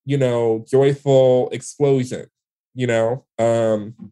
you 0.06 0.18
know 0.18 0.66
joyful 0.68 1.50
explosion 1.52 2.28
you 2.76 2.86
know? 2.86 3.26
Um 3.40 4.12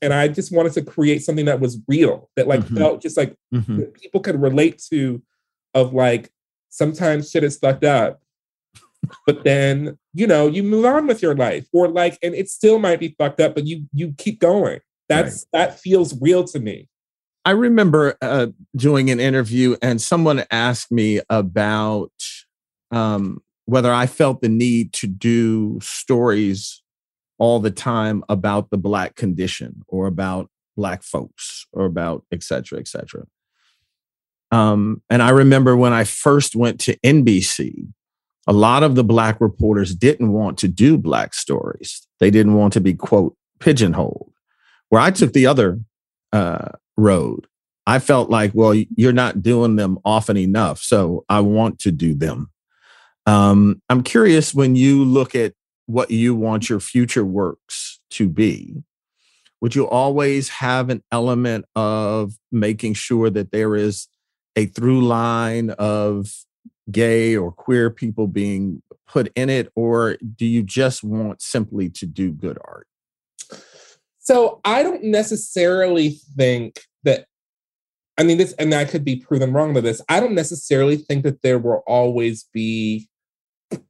and 0.00 0.12
I 0.14 0.28
just 0.28 0.52
wanted 0.52 0.72
to 0.74 0.82
create 0.82 1.22
something 1.22 1.46
that 1.46 1.60
was 1.60 1.78
real, 1.88 2.30
that 2.36 2.46
like 2.46 2.60
mm-hmm. 2.60 2.76
felt 2.76 3.02
just 3.02 3.16
like 3.16 3.36
mm-hmm. 3.52 3.82
people 3.92 4.20
could 4.20 4.40
relate 4.40 4.82
to, 4.90 5.22
of 5.74 5.92
like 5.92 6.30
sometimes 6.70 7.30
shit 7.30 7.44
is 7.44 7.58
fucked 7.58 7.84
up, 7.84 8.20
but 9.26 9.44
then 9.44 9.98
you 10.12 10.26
know 10.26 10.46
you 10.46 10.62
move 10.62 10.84
on 10.84 11.06
with 11.06 11.22
your 11.22 11.34
life, 11.34 11.66
or 11.72 11.88
like, 11.88 12.18
and 12.22 12.34
it 12.34 12.48
still 12.48 12.78
might 12.78 13.00
be 13.00 13.14
fucked 13.18 13.40
up, 13.40 13.54
but 13.54 13.66
you 13.66 13.86
you 13.92 14.14
keep 14.16 14.40
going. 14.40 14.80
That's 15.08 15.46
right. 15.52 15.68
that 15.68 15.80
feels 15.80 16.20
real 16.20 16.44
to 16.44 16.60
me. 16.60 16.88
I 17.44 17.50
remember 17.50 18.16
uh, 18.22 18.48
doing 18.74 19.10
an 19.10 19.20
interview, 19.20 19.76
and 19.82 20.00
someone 20.00 20.44
asked 20.50 20.90
me 20.90 21.20
about 21.28 22.12
um, 22.90 23.42
whether 23.66 23.92
I 23.92 24.06
felt 24.06 24.40
the 24.40 24.48
need 24.48 24.92
to 24.94 25.06
do 25.06 25.78
stories 25.82 26.82
all 27.38 27.60
the 27.60 27.70
time 27.70 28.22
about 28.28 28.70
the 28.70 28.78
black 28.78 29.16
condition 29.16 29.82
or 29.88 30.06
about 30.06 30.48
black 30.76 31.02
folks 31.02 31.66
or 31.72 31.84
about 31.84 32.24
et 32.32 32.42
cetera, 32.42 32.78
et 32.78 32.88
cetera. 32.88 33.24
Um, 34.50 35.02
and 35.10 35.22
I 35.22 35.30
remember 35.30 35.76
when 35.76 35.92
I 35.92 36.04
first 36.04 36.54
went 36.54 36.78
to 36.80 36.96
NBC, 36.98 37.88
a 38.46 38.52
lot 38.52 38.82
of 38.82 38.94
the 38.94 39.04
black 39.04 39.40
reporters 39.40 39.94
didn't 39.94 40.32
want 40.32 40.58
to 40.58 40.68
do 40.68 40.98
black 40.98 41.34
stories. 41.34 42.06
They 42.20 42.30
didn't 42.30 42.54
want 42.54 42.72
to 42.74 42.80
be 42.80 42.94
quote 42.94 43.36
pigeonholed. 43.58 44.32
Where 44.90 45.00
I 45.00 45.10
took 45.10 45.32
the 45.32 45.46
other 45.46 45.80
uh, 46.32 46.68
road, 46.96 47.46
I 47.86 47.98
felt 47.98 48.30
like, 48.30 48.52
well, 48.54 48.74
you're 48.74 49.12
not 49.12 49.42
doing 49.42 49.76
them 49.76 49.98
often 50.04 50.36
enough, 50.36 50.78
so 50.78 51.24
I 51.28 51.40
want 51.40 51.80
to 51.80 51.90
do 51.90 52.14
them. 52.14 52.50
Um, 53.26 53.82
I'm 53.88 54.02
curious 54.02 54.54
when 54.54 54.76
you 54.76 55.04
look 55.04 55.34
at 55.34 55.54
what 55.86 56.10
you 56.10 56.34
want 56.34 56.68
your 56.68 56.80
future 56.80 57.24
works 57.24 58.00
to 58.10 58.28
be, 58.28 58.82
would 59.60 59.74
you 59.74 59.88
always 59.88 60.48
have 60.48 60.90
an 60.90 61.02
element 61.10 61.64
of 61.74 62.34
making 62.52 62.94
sure 62.94 63.30
that 63.30 63.50
there 63.50 63.74
is 63.74 64.08
a 64.56 64.66
through 64.66 65.02
line 65.02 65.70
of 65.70 66.30
gay 66.90 67.34
or 67.36 67.50
queer 67.50 67.90
people 67.90 68.26
being 68.26 68.82
put 69.06 69.32
in 69.34 69.48
it, 69.48 69.70
or 69.74 70.16
do 70.36 70.44
you 70.46 70.62
just 70.62 71.02
want 71.02 71.40
simply 71.40 71.88
to 71.88 72.06
do 72.06 72.30
good 72.30 72.58
art? 72.64 72.86
So 74.18 74.60
I 74.64 74.82
don't 74.82 75.04
necessarily 75.04 76.18
think 76.36 76.80
that. 77.04 77.26
I 78.16 78.22
mean, 78.22 78.38
this, 78.38 78.52
and 78.54 78.72
I 78.72 78.84
could 78.84 79.04
be 79.04 79.16
proven 79.16 79.52
wrong 79.52 79.74
with 79.74 79.82
this. 79.82 80.00
I 80.08 80.20
don't 80.20 80.34
necessarily 80.34 80.96
think 80.96 81.24
that 81.24 81.42
there 81.42 81.58
will 81.58 81.82
always 81.86 82.44
be 82.52 83.08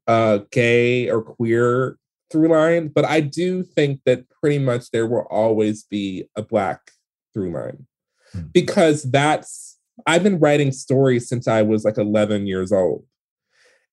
uh, 0.06 0.38
gay 0.50 1.10
or 1.10 1.22
queer 1.22 1.98
through 2.30 2.48
line, 2.48 2.88
but 2.88 3.04
I 3.04 3.20
do 3.20 3.62
think 3.62 4.00
that 4.06 4.28
pretty 4.28 4.58
much 4.58 4.90
there 4.90 5.06
will 5.06 5.26
always 5.30 5.84
be 5.84 6.28
a 6.36 6.42
black 6.42 6.90
through 7.32 7.52
line 7.52 7.86
hmm. 8.32 8.40
because 8.52 9.04
that's 9.04 9.78
I've 10.06 10.22
been 10.22 10.40
writing 10.40 10.72
stories 10.72 11.28
since 11.28 11.46
I 11.46 11.62
was 11.62 11.84
like 11.84 11.98
11 11.98 12.46
years 12.46 12.72
old. 12.72 13.04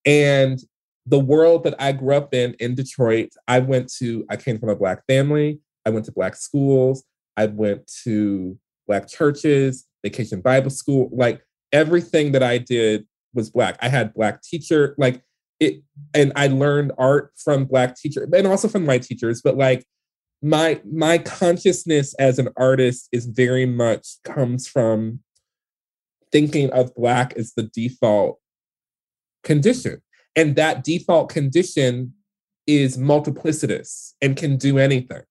And 0.06 0.60
the 1.06 1.20
world 1.20 1.64
that 1.64 1.76
I 1.80 1.92
grew 1.92 2.16
up 2.16 2.34
in 2.34 2.56
in 2.56 2.76
Detroit, 2.76 3.30
I 3.48 3.60
went 3.60 3.92
to, 4.00 4.26
I 4.30 4.38
came 4.38 4.60
from 4.60 4.70
a 4.70 4.76
Black 4.76 5.06
family. 5.06 5.60
I 5.86 5.90
went 5.90 6.06
to 6.06 6.12
Black 6.12 6.36
schools. 6.36 7.04
I 7.38 7.46
went 7.48 7.92
to 8.04 8.58
Black 8.88 9.08
churches, 9.08 9.86
vacation 10.04 10.42
Bible 10.42 10.70
school. 10.70 11.10
Like 11.12 11.44
everything 11.72 12.32
that 12.34 12.44
I 12.44 12.58
did 12.58 13.06
was 13.34 13.50
Black. 13.50 13.78
I 13.82 13.90
had 13.90 14.14
Black 14.14 14.42
teacher. 14.42 14.96
Like 14.98 15.22
it 15.62 15.84
and 16.14 16.34
I 16.36 16.48
learned 16.48 16.92
art 16.98 17.32
from 17.38 17.66
black 17.66 17.96
teachers 17.96 18.28
and 18.34 18.48
also 18.48 18.68
from 18.68 18.86
white 18.86 19.04
teachers, 19.04 19.42
but 19.42 19.56
like 19.56 19.86
my 20.42 20.82
my 20.92 21.20
consciousness 21.20 22.14
as 22.16 22.40
an 22.40 22.50
artist 22.58 23.08
is 23.12 23.28
very 23.28 23.68
much 23.68 24.18
comes 24.26 24.68
from 24.68 25.20
thinking 26.32 26.72
of 26.72 26.94
black 26.96 27.34
as 27.38 27.54
the 27.54 27.64
default 27.64 28.40
condition. 29.44 30.02
And 30.36 30.56
that 30.56 30.84
default 30.84 31.30
condition 31.30 32.14
is 32.66 32.98
multiplicitous 32.98 34.14
and 34.22 34.36
can 34.36 34.58
do 34.58 34.80
anything. 34.80 35.24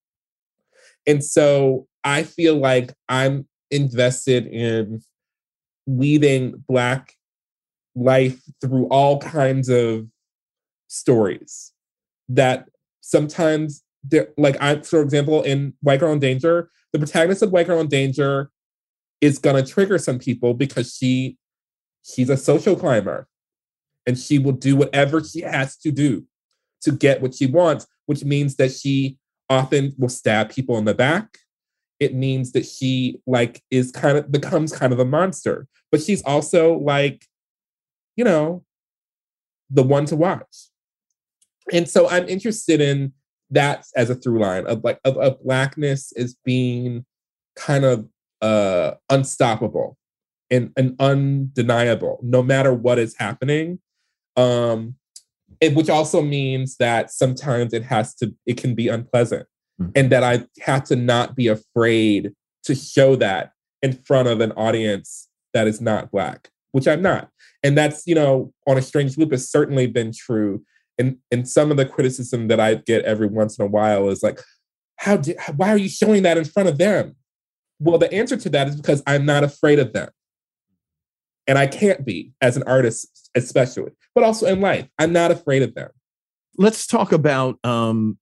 And 1.07 1.23
so 1.23 1.87
I 2.03 2.23
feel 2.23 2.55
like 2.55 2.93
I'm 3.09 3.47
invested 3.71 4.47
in 4.47 5.01
weaving 5.87 6.63
black 6.67 7.15
life 7.95 8.39
through 8.61 8.85
all 8.87 9.19
kinds 9.19 9.69
of 9.69 10.05
stories 10.91 11.71
that 12.27 12.67
sometimes 12.99 13.83
like 14.37 14.57
I 14.61 14.81
for 14.81 15.01
example 15.01 15.41
in 15.43 15.73
White 15.81 15.99
Girl 15.99 16.11
in 16.11 16.19
Danger, 16.19 16.69
the 16.91 16.99
protagonist 16.99 17.41
of 17.41 17.51
White 17.51 17.67
Girl 17.67 17.79
in 17.79 17.87
Danger 17.87 18.51
is 19.21 19.39
gonna 19.39 19.65
trigger 19.65 19.97
some 19.97 20.19
people 20.19 20.53
because 20.53 20.95
she 20.95 21.37
she's 22.03 22.29
a 22.29 22.37
social 22.37 22.75
climber 22.75 23.27
and 24.05 24.17
she 24.17 24.37
will 24.39 24.53
do 24.53 24.75
whatever 24.75 25.23
she 25.23 25.41
has 25.41 25.77
to 25.77 25.91
do 25.91 26.25
to 26.81 26.91
get 26.91 27.21
what 27.21 27.35
she 27.35 27.45
wants, 27.45 27.85
which 28.07 28.25
means 28.25 28.55
that 28.55 28.71
she 28.71 29.17
often 29.49 29.93
will 29.97 30.09
stab 30.09 30.49
people 30.49 30.77
in 30.77 30.85
the 30.85 30.93
back. 30.93 31.37
It 31.99 32.15
means 32.15 32.51
that 32.53 32.65
she 32.65 33.19
like 33.27 33.61
is 33.69 33.91
kind 33.91 34.17
of 34.17 34.31
becomes 34.31 34.73
kind 34.73 34.91
of 34.91 34.99
a 34.99 35.05
monster, 35.05 35.67
but 35.91 36.01
she's 36.01 36.23
also 36.23 36.73
like, 36.79 37.23
you 38.17 38.25
know, 38.25 38.65
the 39.69 39.83
one 39.83 40.05
to 40.07 40.15
watch. 40.15 40.70
And 41.71 41.87
so 41.87 42.09
I'm 42.09 42.27
interested 42.27 42.81
in 42.81 43.13
that 43.49 43.85
as 43.95 44.09
a 44.09 44.15
through 44.15 44.39
line 44.39 44.65
of 44.67 44.83
like 44.83 44.99
of, 45.03 45.17
of 45.17 45.43
blackness 45.43 46.13
as 46.13 46.35
being 46.45 47.05
kind 47.55 47.83
of 47.83 48.07
uh 48.41 48.91
unstoppable 49.09 49.97
and, 50.49 50.71
and 50.77 50.95
undeniable 50.99 52.19
no 52.23 52.41
matter 52.41 52.73
what 52.73 52.97
is 52.97 53.15
happening. 53.17 53.79
Um 54.35 54.95
it, 55.59 55.75
which 55.75 55.89
also 55.89 56.21
means 56.21 56.77
that 56.77 57.11
sometimes 57.11 57.73
it 57.73 57.83
has 57.83 58.15
to 58.15 58.33
it 58.45 58.57
can 58.57 58.73
be 58.73 58.87
unpleasant 58.87 59.47
mm. 59.79 59.91
and 59.95 60.09
that 60.11 60.23
i 60.23 60.43
have 60.61 60.83
to 60.85 60.95
not 60.95 61.35
be 61.35 61.47
afraid 61.47 62.31
to 62.63 62.73
show 62.73 63.15
that 63.17 63.51
in 63.81 63.93
front 63.93 64.27
of 64.27 64.39
an 64.39 64.53
audience 64.53 65.27
that 65.53 65.67
is 65.67 65.81
not 65.81 66.09
black 66.09 66.49
which 66.71 66.87
i'm 66.87 67.01
not. 67.01 67.29
And 67.63 67.77
that's 67.77 68.07
you 68.07 68.15
know 68.15 68.53
on 68.67 68.77
a 68.77 68.81
strange 68.81 69.17
loop 69.17 69.31
has 69.31 69.49
certainly 69.49 69.87
been 69.87 70.11
true 70.11 70.63
and 71.01 71.17
and 71.31 71.49
some 71.49 71.71
of 71.71 71.77
the 71.77 71.85
criticism 71.85 72.47
that 72.47 72.59
I 72.59 72.75
get 72.75 73.03
every 73.03 73.27
once 73.27 73.57
in 73.57 73.65
a 73.65 73.67
while 73.67 74.07
is 74.09 74.21
like, 74.23 74.39
how 74.97 75.17
did 75.17 75.37
why 75.55 75.69
are 75.69 75.77
you 75.77 75.89
showing 75.89 76.23
that 76.23 76.37
in 76.37 76.45
front 76.45 76.69
of 76.69 76.77
them? 76.77 77.15
Well, 77.79 77.97
the 77.97 78.13
answer 78.13 78.37
to 78.37 78.49
that 78.49 78.67
is 78.67 78.75
because 78.75 79.01
I'm 79.07 79.25
not 79.25 79.43
afraid 79.43 79.79
of 79.79 79.91
them. 79.91 80.09
And 81.47 81.57
I 81.57 81.65
can't 81.65 82.05
be 82.05 82.31
as 82.39 82.55
an 82.55 82.63
artist, 82.63 83.29
especially, 83.35 83.91
but 84.13 84.23
also 84.23 84.45
in 84.45 84.61
life. 84.61 84.87
I'm 84.99 85.11
not 85.11 85.31
afraid 85.31 85.63
of 85.63 85.73
them. 85.73 85.89
Let's 86.57 86.85
talk 86.85 87.11
about 87.11 87.57
um, 87.63 88.19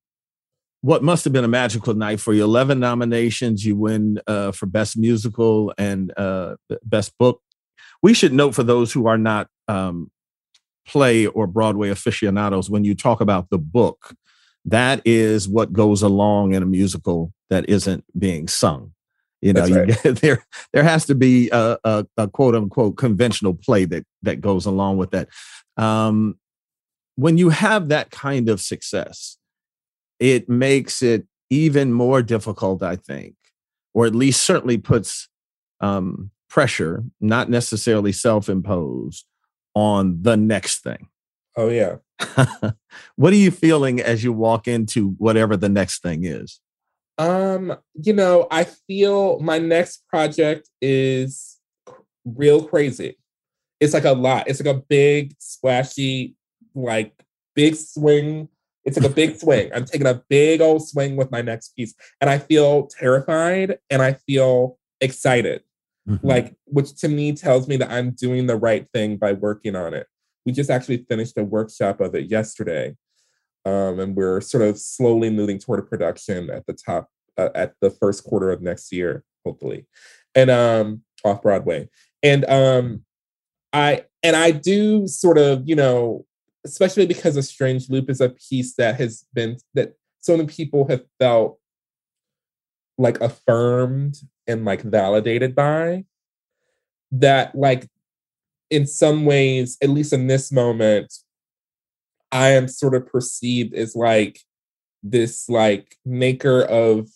what 0.80 1.04
must 1.04 1.26
have 1.26 1.34
been 1.34 1.44
a 1.44 1.50
magical 1.50 1.94
night 1.94 2.22
for 2.22 2.34
you. 2.34 2.46
11 2.46 2.80
nominations. 2.80 3.66
You 3.66 3.76
win 3.76 4.22
uh, 4.26 4.54
for 4.54 4.66
Best 4.66 4.98
Musical 4.98 5.74
and 5.78 6.14
uh, 6.16 6.56
Best 6.86 7.18
Book. 7.18 7.42
We 8.02 8.14
should 8.14 8.32
note 8.32 8.56
for 8.56 8.64
those 8.64 8.94
who 8.94 9.08
are 9.08 9.18
not 9.18 9.50
um, 9.68 10.10
play 10.88 11.26
or 11.28 11.48
Broadway 11.48 11.90
aficionados, 11.90 12.70
when 12.70 12.84
you 12.84 12.96
talk 12.96 13.22
about 13.22 13.50
the 13.50 13.58
book, 13.58 14.16
that 14.66 15.02
is 15.06 15.48
what 15.48 15.74
goes 15.74 16.02
along 16.02 16.54
in 16.54 16.64
a 16.64 16.66
musical 16.66 17.34
that 17.50 17.68
isn't 17.70 18.04
being 18.18 18.48
sung. 18.48 18.94
You 19.42 19.54
know, 19.54 19.68
right. 19.68 20.06
you, 20.06 20.12
there 20.14 20.46
there 20.74 20.84
has 20.84 21.06
to 21.06 21.16
be 21.16 21.50
a, 21.52 21.78
a, 21.84 22.06
a, 22.18 22.28
quote 22.28 22.56
unquote 22.56 22.98
conventional 22.98 23.54
play 23.54 23.86
that 23.86 24.06
that 24.24 24.42
goes 24.42 24.66
along 24.66 24.98
with 24.98 25.12
that. 25.12 25.30
Um, 25.78 26.38
when 27.16 27.38
you 27.38 27.50
have 27.50 27.90
that 27.90 28.12
kind 28.12 28.50
of 28.50 28.62
success, 28.62 29.38
it 30.20 30.50
makes 30.50 31.02
it 31.02 31.26
even 31.50 31.94
more 31.94 32.22
difficult, 32.22 32.84
I 32.84 32.96
think, 32.96 33.36
or 33.94 34.06
at 34.06 34.16
least 34.16 34.44
certainly 34.44 34.78
puts 34.78 35.30
um, 35.82 36.32
pressure, 36.50 37.04
not 37.22 37.50
necessarily 37.50 38.12
self 38.12 38.50
imposed, 38.50 39.26
on 39.76 40.22
the 40.22 40.38
next 40.38 40.80
thing. 40.80 41.08
Oh, 41.56 41.70
yeah. 41.70 41.98
what 43.16 43.34
are 43.34 43.38
you 43.38 43.52
feeling 43.52 44.00
as 44.00 44.24
you 44.24 44.34
walk 44.34 44.68
into 44.68 45.12
whatever 45.18 45.58
the 45.58 45.70
next 45.70 46.02
thing 46.02 46.24
is? 46.24 46.60
Um, 47.18 47.76
you 47.94 48.14
know, 48.14 48.48
I 48.50 48.64
feel 48.64 49.40
my 49.40 49.60
next 49.60 50.08
project 50.08 50.70
is 50.82 51.58
real 52.24 52.64
crazy. 52.64 53.18
It's 53.80 53.94
like 53.94 54.06
a 54.06 54.14
lot. 54.14 54.48
It's 54.48 54.64
like 54.64 54.76
a 54.76 54.80
big, 54.80 55.36
splashy, 55.40 56.36
like 56.74 57.14
big 57.56 57.76
swing. 57.76 58.48
It's 58.86 58.98
like 58.98 59.10
a 59.10 59.14
big 59.14 59.36
swing. 59.40 59.70
I'm 59.74 59.86
taking 59.86 60.08
a 60.08 60.22
big 60.30 60.62
old 60.62 60.88
swing 60.88 61.16
with 61.16 61.32
my 61.32 61.42
next 61.42 61.76
piece. 61.76 61.94
And 62.22 62.30
I 62.30 62.38
feel 62.38 62.88
terrified 62.88 63.80
and 63.90 64.02
I 64.02 64.14
feel 64.14 64.78
excited 65.02 65.64
mm-hmm. 66.08 66.26
like 66.26 66.56
which 66.66 66.96
to 66.98 67.08
me 67.08 67.34
tells 67.34 67.68
me 67.68 67.78
that 67.78 67.92
I'm 67.92 68.12
doing 68.12 68.48
the 68.48 68.56
right 68.56 68.88
thing 68.94 69.18
by 69.18 69.34
working 69.34 69.76
on 69.76 69.94
it. 69.94 70.08
We 70.46 70.52
just 70.52 70.70
actually 70.70 71.06
finished 71.10 71.38
a 71.38 71.44
workshop 71.44 72.02
of 72.02 72.16
it 72.16 72.30
yesterday, 72.30 72.96
um, 73.66 74.00
and 74.00 74.16
we're 74.16 74.42
sort 74.42 74.64
of 74.64 74.80
slowly 74.80 75.30
moving 75.30 75.60
toward 75.60 75.80
a 75.80 75.84
production 75.84 76.50
at 76.50 76.66
the 76.66 76.74
top 76.74 77.10
uh, 77.38 77.50
at 77.56 77.74
the 77.82 77.90
first 77.90 78.24
quarter 78.24 78.52
of 78.52 78.62
next 78.62 78.92
year, 78.92 79.24
hopefully, 79.46 79.86
and 80.36 80.50
um, 80.50 81.04
off 81.24 81.42
Broadway. 81.42 81.90
And 82.24 82.46
um, 82.46 83.04
I 83.74 84.06
and 84.24 84.36
I 84.36 84.52
do 84.52 85.08
sort 85.08 85.38
of 85.38 85.68
you 85.68 85.76
know, 85.76 86.26
especially 86.66 87.06
because 87.06 87.36
a 87.36 87.44
Strange 87.44 87.90
Loop 87.90 88.10
is 88.10 88.22
a 88.22 88.30
piece 88.30 88.76
that 88.76 88.96
has 88.96 89.26
been 89.34 89.58
that 89.74 89.94
so 90.22 90.36
many 90.36 90.48
people 90.48 90.88
have 90.88 91.04
felt 91.20 91.59
like 93.00 93.20
affirmed 93.22 94.18
and 94.46 94.66
like 94.66 94.82
validated 94.82 95.56
by 95.56 96.04
that 97.12 97.56
like 97.56 97.88
in 98.70 98.86
some 98.86 99.26
ways 99.26 99.78
at 99.82 99.90
least 99.90 100.14
in 100.14 100.28
this 100.28 100.52
moment 100.52 101.12
i 102.32 102.50
am 102.50 102.68
sort 102.68 102.94
of 102.94 103.08
perceived 103.08 103.74
as 103.74 103.96
like 103.96 104.42
this 105.02 105.48
like 105.50 105.96
maker 106.06 106.62
of 106.64 107.08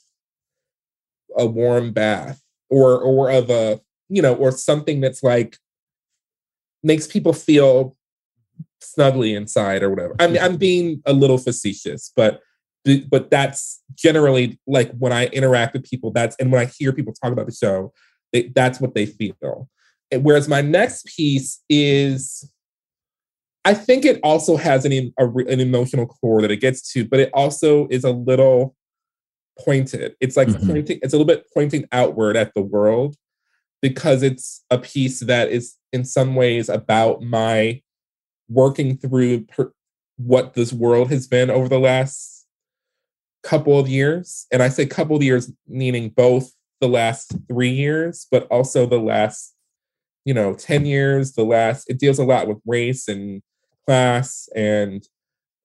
a 1.38 1.46
warm 1.46 1.92
bath 1.92 2.42
or 2.70 2.98
or 3.00 3.30
of 3.30 3.50
a 3.50 3.80
you 4.08 4.22
know 4.22 4.36
or 4.36 4.52
something 4.52 5.02
that's 5.02 5.22
like 5.22 5.58
makes 6.82 7.08
people 7.08 7.34
feel 7.34 7.96
snugly 8.82 9.34
inside 9.34 9.82
or 9.82 9.90
whatever. 9.90 10.16
I'm 10.20 10.34
mm-hmm. 10.34 10.46
i'm 10.46 10.56
being 10.58 11.02
a 11.06 11.14
little 11.14 11.38
facetious 11.38 12.12
but 12.16 12.42
but 13.10 13.30
that's 13.30 13.82
generally 13.96 14.60
like 14.68 14.92
when 14.98 15.14
I 15.14 15.28
interact 15.28 15.74
with 15.74 15.90
people, 15.90 16.12
that's 16.12 16.36
and 16.38 16.52
when 16.52 16.62
I 16.62 16.66
hear 16.78 16.92
people 16.92 17.14
talk 17.14 17.32
about 17.32 17.46
the 17.46 17.54
show, 17.54 17.94
they, 18.32 18.52
that's 18.56 18.82
what 18.82 18.94
they 18.94 19.06
feel. 19.06 19.70
And 20.12 20.24
whereas 20.24 20.48
my 20.48 20.62
next 20.62 21.06
piece 21.16 21.64
is, 21.70 22.50
I 23.66 23.74
think 23.74 24.06
it 24.06 24.20
also 24.22 24.58
has 24.58 24.86
an, 24.86 25.14
a, 25.18 25.28
an 25.28 25.60
emotional 25.60 26.06
core 26.06 26.42
that 26.42 26.52
it 26.52 26.58
gets 26.58 26.92
to, 26.94 27.06
but 27.06 27.20
it 27.20 27.32
also 27.34 27.88
is 27.90 28.04
a 28.04 28.12
little 28.12 28.76
pointed. 29.60 30.16
It's 30.20 30.36
like 30.36 30.50
mm-hmm. 30.50 30.68
pointing, 30.68 31.00
it's 31.02 31.14
a 31.14 31.18
little 31.18 31.28
bit 31.28 31.46
pointing 31.54 31.86
outward 31.92 32.36
at 32.36 32.54
the 32.54 32.62
world 32.62 33.16
because 33.82 34.24
it's 34.24 34.64
a 34.70 34.78
piece 34.78 35.22
that 35.22 35.50
is 35.50 35.76
in 35.92 36.04
some 36.06 36.36
ways 36.36 36.70
about 36.70 37.22
my 37.22 37.82
working 38.50 38.98
through 38.98 39.46
per, 39.46 39.72
what 40.18 40.54
this 40.54 40.74
world 40.74 41.10
has 41.10 41.28
been 41.28 41.50
over 41.50 41.68
the 41.68 41.80
last 41.80 42.43
couple 43.44 43.78
of 43.78 43.88
years. 43.88 44.48
And 44.52 44.64
I 44.64 44.70
say 44.70 44.86
couple 44.86 45.16
of 45.16 45.24
years, 45.24 45.52
meaning 45.68 46.10
both 46.10 46.52
the 46.82 46.88
last 46.88 47.36
three 47.48 47.72
years, 47.72 48.28
but 48.32 48.48
also 48.48 48.86
the 48.86 49.00
last, 49.00 49.54
you 50.26 50.34
know, 50.34 50.54
10 50.54 50.86
years, 50.86 51.34
the 51.34 51.44
last, 51.44 51.90
it 51.90 52.00
deals 52.00 52.20
a 52.20 52.26
lot 52.26 52.48
with 52.48 52.60
race 52.66 53.08
and 53.08 53.42
class 53.86 54.48
and 54.56 55.08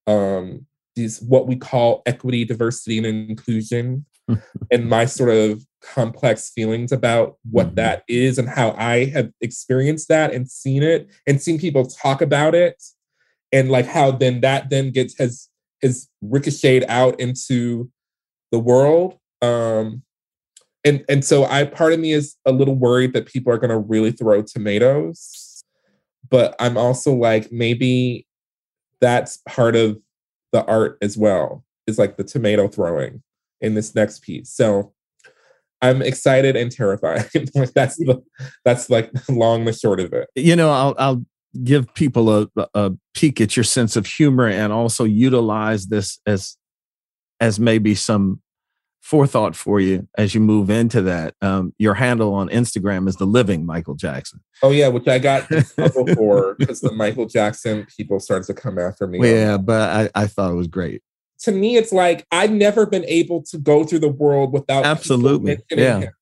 um, 0.06 0.66
these 0.96 1.20
what 1.20 1.46
we 1.46 1.56
call 1.56 2.02
equity, 2.06 2.44
diversity, 2.44 2.98
and 2.98 3.06
inclusion. 3.06 4.04
and 4.70 4.88
my 4.88 5.06
sort 5.06 5.30
of 5.30 5.64
complex 5.80 6.50
feelings 6.50 6.92
about 6.92 7.36
what 7.50 7.68
mm-hmm. 7.68 7.76
that 7.76 8.02
is 8.08 8.38
and 8.38 8.48
how 8.48 8.72
I 8.72 9.06
have 9.06 9.30
experienced 9.40 10.08
that 10.08 10.34
and 10.34 10.50
seen 10.50 10.82
it 10.82 11.08
and 11.26 11.40
seen 11.40 11.58
people 11.58 11.86
talk 11.86 12.20
about 12.20 12.54
it 12.54 12.82
and 13.52 13.70
like 13.70 13.86
how 13.86 14.10
then 14.10 14.40
that 14.42 14.70
then 14.70 14.90
gets 14.90 15.18
has 15.18 15.48
has 15.82 16.08
ricocheted 16.22 16.84
out 16.88 17.18
into 17.20 17.90
the 18.50 18.58
world. 18.58 19.18
Um, 19.42 20.02
and 20.84 21.04
and 21.08 21.24
so 21.24 21.44
I 21.44 21.64
part 21.64 21.92
of 21.92 22.00
me 22.00 22.12
is 22.12 22.36
a 22.46 22.52
little 22.52 22.74
worried 22.74 23.12
that 23.12 23.26
people 23.26 23.52
are 23.52 23.58
going 23.58 23.70
to 23.70 23.78
really 23.78 24.12
throw 24.12 24.42
tomatoes, 24.42 25.62
but 26.30 26.54
I'm 26.58 26.76
also 26.76 27.12
like 27.12 27.50
maybe 27.52 28.26
that's 29.00 29.38
part 29.48 29.76
of 29.76 30.00
the 30.52 30.64
art 30.64 30.98
as 31.02 31.16
well. 31.16 31.64
Is 31.86 31.98
like 31.98 32.16
the 32.16 32.24
tomato 32.24 32.68
throwing 32.68 33.22
in 33.60 33.74
this 33.74 33.94
next 33.94 34.22
piece. 34.22 34.50
So 34.50 34.92
I'm 35.80 36.02
excited 36.02 36.56
and 36.56 36.70
terrified. 36.70 37.28
that's 37.74 37.96
the 37.96 38.22
that's 38.64 38.90
like 38.90 39.10
long 39.28 39.64
the 39.64 39.72
short 39.72 40.00
of 40.00 40.12
it. 40.12 40.28
You 40.34 40.56
know, 40.56 40.70
I'll 40.70 40.94
I'll 40.98 41.24
give 41.64 41.92
people 41.94 42.42
a, 42.42 42.48
a 42.74 42.92
peek 43.14 43.40
at 43.40 43.56
your 43.56 43.64
sense 43.64 43.96
of 43.96 44.06
humor 44.06 44.46
and 44.46 44.72
also 44.72 45.04
utilize 45.04 45.86
this 45.86 46.20
as 46.26 46.56
as 47.40 47.60
maybe 47.60 47.94
some 47.94 48.40
forethought 49.00 49.56
for 49.56 49.80
you 49.80 50.06
as 50.18 50.34
you 50.34 50.40
move 50.40 50.68
into 50.68 51.00
that. 51.00 51.34
Um, 51.40 51.72
your 51.78 51.94
handle 51.94 52.34
on 52.34 52.48
Instagram 52.50 53.08
is 53.08 53.16
the 53.16 53.24
living 53.24 53.64
Michael 53.64 53.94
Jackson. 53.94 54.40
Oh 54.62 54.70
yeah, 54.70 54.88
which 54.88 55.08
I 55.08 55.18
got 55.18 55.48
before 55.76 56.56
because 56.58 56.80
the 56.80 56.92
Michael 56.92 57.26
Jackson 57.26 57.86
people 57.96 58.20
started 58.20 58.46
to 58.48 58.54
come 58.54 58.78
after 58.78 59.06
me. 59.06 59.18
Well, 59.18 59.34
yeah, 59.34 59.56
but 59.56 60.10
I, 60.14 60.22
I 60.22 60.26
thought 60.26 60.50
it 60.50 60.56
was 60.56 60.66
great. 60.66 61.02
To 61.42 61.52
me, 61.52 61.76
it's 61.76 61.92
like 61.92 62.26
I've 62.30 62.50
never 62.50 62.84
been 62.84 63.04
able 63.06 63.42
to 63.44 63.58
go 63.58 63.84
through 63.84 64.00
the 64.00 64.08
world 64.08 64.52
without 64.52 64.84
absolutely. 64.84 65.58
Yeah. 65.70 66.00
Him. 66.00 66.12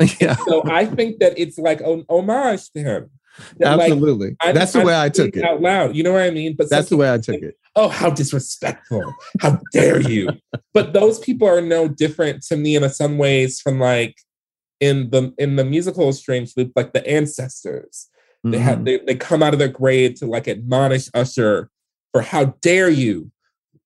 yeah. 0.20 0.36
so 0.48 0.62
I 0.68 0.86
think 0.86 1.20
that 1.20 1.38
it's 1.38 1.58
like 1.58 1.80
an 1.80 2.04
homage 2.08 2.70
to 2.72 2.80
him. 2.80 3.10
Absolutely. 3.64 4.36
Like, 4.44 4.54
that's 4.54 4.72
the 4.72 4.82
way 4.82 4.98
I 4.98 5.08
took 5.08 5.36
it. 5.36 5.44
Out 5.44 5.60
loud. 5.60 5.96
You 5.96 6.02
know 6.02 6.12
what 6.12 6.22
I 6.22 6.30
mean? 6.30 6.54
But 6.56 6.70
that's 6.70 6.88
the 6.88 6.96
way 6.96 7.12
I 7.12 7.18
took 7.18 7.40
it. 7.42 7.56
Oh, 7.74 7.88
how 7.88 8.10
disrespectful. 8.10 9.14
How 9.40 9.60
dare 9.72 10.00
you? 10.00 10.28
But 10.74 10.94
those 10.94 11.18
people 11.18 11.46
are 11.46 11.60
no 11.60 11.86
different 11.86 12.42
to 12.44 12.56
me 12.56 12.76
in 12.76 12.88
some 12.88 13.18
ways 13.18 13.60
from 13.60 13.78
like 13.78 14.16
in 14.80 15.10
the 15.10 15.34
in 15.36 15.56
the 15.56 15.66
musical 15.66 16.10
Strange 16.14 16.56
Loop, 16.56 16.72
like 16.74 16.94
the 16.94 17.06
ancestors. 17.06 18.08
Mm-hmm. 18.38 18.50
They 18.50 18.58
have 18.58 18.84
they, 18.86 18.98
they 19.00 19.14
come 19.14 19.42
out 19.42 19.52
of 19.52 19.58
their 19.58 19.68
grave 19.68 20.14
to 20.16 20.26
like 20.26 20.48
admonish 20.48 21.10
Usher 21.12 21.68
for 22.10 22.22
how 22.22 22.56
dare 22.62 22.88
you 22.88 23.30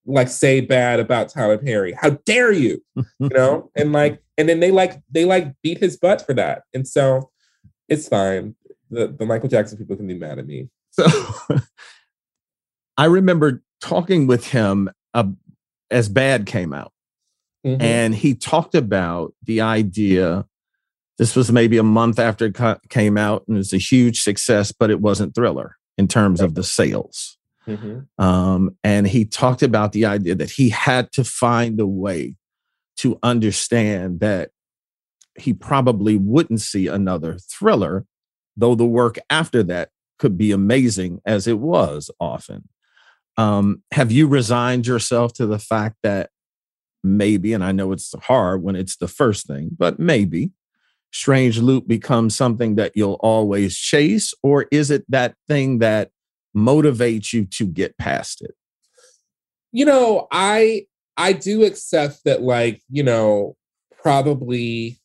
like 0.07 0.29
say 0.29 0.61
bad 0.61 0.99
about 0.99 1.29
Tyler 1.29 1.57
Perry. 1.57 1.91
How 1.91 2.11
dare 2.25 2.51
you? 2.51 2.81
you 2.95 3.29
know, 3.33 3.69
and 3.75 3.91
like, 3.91 4.21
and 4.37 4.47
then 4.47 4.59
they 4.59 4.71
like 4.71 5.01
they 5.11 5.25
like 5.25 5.53
beat 5.61 5.79
his 5.79 5.97
butt 5.97 6.25
for 6.25 6.33
that. 6.33 6.63
And 6.73 6.87
so 6.87 7.29
it's 7.89 8.07
fine. 8.07 8.55
The 8.89 9.07
the 9.07 9.25
Michael 9.25 9.49
Jackson 9.49 9.77
people 9.77 9.95
can 9.95 10.07
be 10.07 10.17
mad 10.17 10.39
at 10.39 10.47
me. 10.47 10.69
So 10.91 11.05
I 12.97 13.05
remember 13.05 13.61
talking 13.81 14.27
with 14.27 14.47
him 14.47 14.89
uh, 15.13 15.25
as 15.91 16.09
Bad 16.09 16.45
came 16.45 16.73
out, 16.73 16.91
mm-hmm. 17.65 17.81
and 17.81 18.15
he 18.15 18.33
talked 18.33 18.75
about 18.75 19.33
the 19.43 19.61
idea. 19.61 20.45
This 21.17 21.35
was 21.35 21.51
maybe 21.51 21.77
a 21.77 21.83
month 21.83 22.19
after 22.19 22.45
it 22.45 22.57
came 22.89 23.17
out, 23.17 23.43
and 23.47 23.57
it 23.57 23.59
was 23.59 23.73
a 23.73 23.77
huge 23.77 24.21
success, 24.21 24.71
but 24.71 24.91
it 24.91 25.01
wasn't 25.01 25.33
Thriller 25.33 25.77
in 25.97 26.07
terms 26.07 26.41
of 26.41 26.55
the 26.55 26.63
sales. 26.63 27.37
Mm-hmm. 27.67 28.23
Um, 28.23 28.77
and 28.83 29.07
he 29.07 29.25
talked 29.25 29.61
about 29.61 29.91
the 29.91 30.05
idea 30.05 30.35
that 30.35 30.51
he 30.51 30.69
had 30.69 31.11
to 31.13 31.23
find 31.23 31.79
a 31.79 31.87
way 31.87 32.35
to 32.97 33.19
understand 33.21 34.21
that 34.21 34.51
he 35.37 35.53
probably 35.53 36.17
wouldn't 36.17 36.61
see 36.61 36.87
another 36.87 37.37
thriller, 37.37 38.05
though 38.57 38.75
the 38.75 38.85
work 38.85 39.17
after 39.29 39.63
that 39.63 39.89
could 40.19 40.37
be 40.37 40.51
amazing 40.51 41.21
as 41.25 41.47
it 41.47 41.59
was 41.59 42.09
often. 42.19 42.67
Um, 43.37 43.83
have 43.91 44.11
you 44.11 44.27
resigned 44.27 44.87
yourself 44.87 45.31
to 45.33 45.45
the 45.45 45.59
fact 45.59 45.97
that 46.01 46.31
maybe, 47.03 47.53
and 47.53 47.63
I 47.63 47.71
know 47.71 47.91
it's 47.91 48.13
hard 48.23 48.63
when 48.63 48.75
it's 48.75 48.97
the 48.97 49.07
first 49.07 49.45
thing, 49.45 49.69
but 49.77 49.99
maybe 49.99 50.51
Strange 51.11 51.59
Loop 51.59 51.87
becomes 51.87 52.35
something 52.35 52.75
that 52.75 52.93
you'll 52.95 53.19
always 53.21 53.77
chase? 53.77 54.33
Or 54.43 54.65
is 54.71 54.91
it 54.91 55.05
that 55.09 55.35
thing 55.47 55.79
that 55.79 56.09
motivates 56.55 57.31
you 57.31 57.45
to 57.45 57.67
get 57.67 57.97
past 57.97 58.41
it? 58.41 58.55
You 59.71 59.85
know, 59.85 60.27
I 60.31 60.87
I 61.15 61.33
do 61.33 61.63
accept 61.63 62.23
that 62.25 62.41
like, 62.41 62.81
you 62.89 63.03
know, 63.03 63.55
probably 64.01 64.99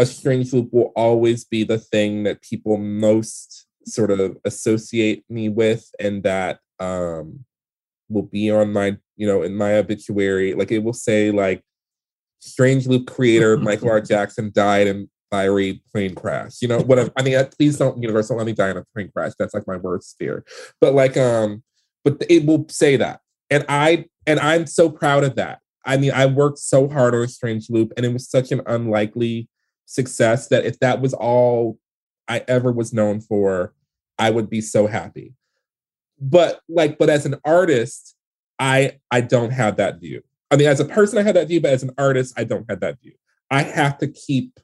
a 0.00 0.06
strange 0.06 0.52
loop 0.52 0.72
will 0.72 0.92
always 0.96 1.44
be 1.44 1.62
the 1.62 1.78
thing 1.78 2.22
that 2.24 2.42
people 2.42 2.78
most 2.78 3.66
sort 3.86 4.10
of 4.10 4.36
associate 4.44 5.24
me 5.28 5.48
with 5.48 5.90
and 6.00 6.22
that 6.22 6.58
um 6.80 7.44
will 8.08 8.22
be 8.22 8.50
on 8.50 8.72
my, 8.72 8.96
you 9.16 9.26
know, 9.26 9.42
in 9.42 9.54
my 9.54 9.74
obituary. 9.74 10.54
Like 10.54 10.72
it 10.72 10.82
will 10.82 10.92
say 10.92 11.30
like 11.30 11.62
Strange 12.40 12.86
Loop 12.86 13.06
creator 13.06 13.56
Michael 13.58 13.90
R. 13.90 14.00
Jackson 14.00 14.50
died 14.52 14.86
in 14.86 15.08
fiery 15.30 15.82
plane 15.92 16.14
crash. 16.14 16.60
You 16.60 16.68
know, 16.68 16.80
whatever. 16.80 17.10
I 17.16 17.22
mean, 17.22 17.38
please 17.56 17.78
don't 17.78 18.02
Universal 18.02 18.36
let 18.36 18.46
me 18.46 18.52
die 18.52 18.70
in 18.70 18.76
a 18.78 18.84
plane 18.94 19.10
crash. 19.14 19.32
That's 19.38 19.54
like 19.54 19.66
my 19.66 19.76
worst 19.76 20.16
fear. 20.18 20.44
But 20.80 20.94
like, 20.94 21.16
um, 21.16 21.62
but 22.04 22.22
it 22.28 22.46
will 22.46 22.66
say 22.68 22.96
that, 22.96 23.20
and 23.50 23.64
I 23.68 24.06
and 24.26 24.40
I'm 24.40 24.66
so 24.66 24.90
proud 24.90 25.22
of 25.22 25.36
that. 25.36 25.60
I 25.84 25.96
mean, 25.96 26.12
I 26.12 26.26
worked 26.26 26.58
so 26.58 26.88
hard 26.88 27.14
on 27.14 27.22
a 27.22 27.28
Strange 27.28 27.70
Loop, 27.70 27.92
and 27.96 28.04
it 28.04 28.12
was 28.12 28.28
such 28.28 28.52
an 28.52 28.62
unlikely 28.66 29.48
success 29.90 30.46
that 30.48 30.64
if 30.64 30.78
that 30.78 31.00
was 31.00 31.12
all 31.12 31.78
I 32.28 32.44
ever 32.46 32.70
was 32.70 32.92
known 32.92 33.20
for, 33.20 33.74
I 34.18 34.30
would 34.30 34.48
be 34.48 34.60
so 34.60 34.86
happy. 34.86 35.34
But 36.20 36.60
like, 36.68 36.96
but 36.96 37.10
as 37.10 37.26
an 37.26 37.36
artist, 37.44 38.14
I 38.58 38.98
I 39.10 39.20
don't 39.20 39.50
have 39.50 39.76
that 39.76 40.00
view. 40.00 40.22
I 40.50 40.56
mean, 40.56 40.68
as 40.68 40.80
a 40.80 40.84
person, 40.84 41.18
I 41.18 41.22
have 41.22 41.34
that 41.34 41.48
view, 41.48 41.60
but 41.60 41.72
as 41.72 41.82
an 41.82 41.92
artist, 41.98 42.34
I 42.36 42.44
don't 42.44 42.68
have 42.70 42.80
that 42.80 43.00
view. 43.02 43.14
I 43.50 43.62
have 43.62 43.98
to 43.98 44.08
keep 44.08 44.60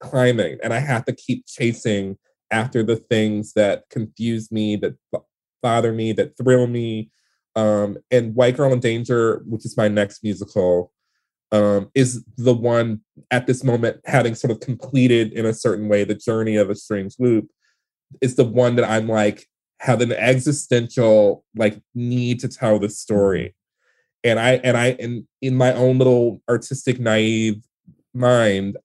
climbing 0.00 0.58
and 0.62 0.74
I 0.74 0.80
have 0.80 1.04
to 1.04 1.12
keep 1.12 1.46
chasing 1.46 2.18
after 2.50 2.82
the 2.82 2.96
things 2.96 3.52
that 3.54 3.84
confuse 3.90 4.50
me, 4.50 4.76
that 4.76 4.96
bother 5.62 5.92
me, 5.92 6.12
that 6.12 6.36
thrill 6.36 6.66
me. 6.66 7.10
Um, 7.54 7.98
and 8.10 8.34
White 8.34 8.56
Girl 8.56 8.72
in 8.72 8.80
Danger, 8.80 9.42
which 9.46 9.64
is 9.64 9.76
my 9.76 9.88
next 9.88 10.22
musical, 10.22 10.92
um, 11.52 11.90
is 11.94 12.24
the 12.36 12.54
one 12.54 13.00
at 13.30 13.46
this 13.46 13.62
moment 13.62 14.00
having 14.04 14.34
sort 14.34 14.50
of 14.50 14.60
completed 14.60 15.32
in 15.32 15.46
a 15.46 15.54
certain 15.54 15.88
way 15.88 16.04
the 16.04 16.14
journey 16.14 16.56
of 16.56 16.70
a 16.70 16.74
strange 16.74 17.14
loop, 17.18 17.48
is 18.20 18.36
the 18.36 18.44
one 18.44 18.76
that 18.76 18.88
I'm 18.88 19.08
like 19.08 19.46
have 19.80 20.00
an 20.00 20.12
existential 20.12 21.44
like 21.54 21.80
need 21.94 22.40
to 22.40 22.48
tell 22.48 22.78
this 22.78 22.98
story. 22.98 23.54
And 24.24 24.38
I 24.38 24.52
and 24.64 24.76
I 24.76 24.92
in 24.92 25.28
in 25.40 25.54
my 25.54 25.72
own 25.72 25.98
little 25.98 26.42
artistic 26.48 26.98
naive 26.98 27.62
mind, 28.14 28.76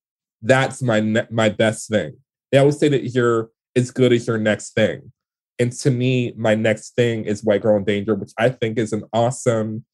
that's 0.42 0.82
my 0.82 1.00
ne- 1.00 1.28
my 1.30 1.50
best 1.50 1.90
thing. 1.90 2.18
They 2.52 2.58
always 2.58 2.78
say 2.78 2.90
that 2.90 3.14
you're 3.14 3.50
as 3.76 3.92
good 3.92 4.12
as 4.12 4.28
your 4.28 4.38
next 4.38 4.74
thing. 4.74 5.12
And 5.58 5.72
to 5.74 5.92
me, 5.92 6.34
my 6.36 6.56
next 6.56 6.96
thing 6.96 7.26
is 7.26 7.44
White 7.44 7.62
Girl 7.62 7.78
in 7.78 7.84
Danger, 7.84 8.16
which 8.16 8.32
I 8.38 8.50
think 8.50 8.78
is 8.78 8.94
an 8.94 9.04
awesome, 9.14 9.86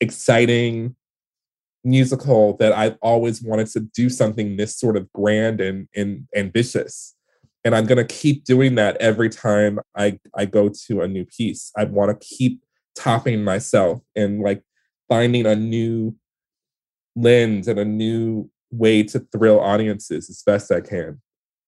exciting 0.00 0.94
musical 1.84 2.56
that 2.56 2.72
I've 2.72 2.96
always 3.02 3.42
wanted 3.42 3.68
to 3.68 3.80
do 3.80 4.08
something 4.08 4.56
this 4.56 4.76
sort 4.76 4.96
of 4.96 5.12
grand 5.12 5.60
and, 5.60 5.88
and 5.94 6.26
ambitious. 6.34 7.14
And 7.64 7.74
I'm 7.74 7.86
gonna 7.86 8.04
keep 8.04 8.44
doing 8.44 8.74
that 8.76 8.96
every 8.98 9.28
time 9.28 9.78
I, 9.96 10.18
I 10.34 10.46
go 10.46 10.70
to 10.86 11.02
a 11.02 11.08
new 11.08 11.24
piece. 11.24 11.70
I 11.76 11.84
want 11.84 12.10
to 12.18 12.26
keep 12.26 12.62
topping 12.96 13.42
myself 13.42 14.00
and 14.14 14.40
like 14.40 14.62
finding 15.08 15.46
a 15.46 15.54
new 15.54 16.16
lens 17.16 17.68
and 17.68 17.78
a 17.78 17.84
new 17.84 18.50
way 18.70 19.02
to 19.04 19.20
thrill 19.32 19.60
audiences 19.60 20.28
as 20.28 20.42
best 20.44 20.72
I 20.72 20.80
can. 20.80 21.20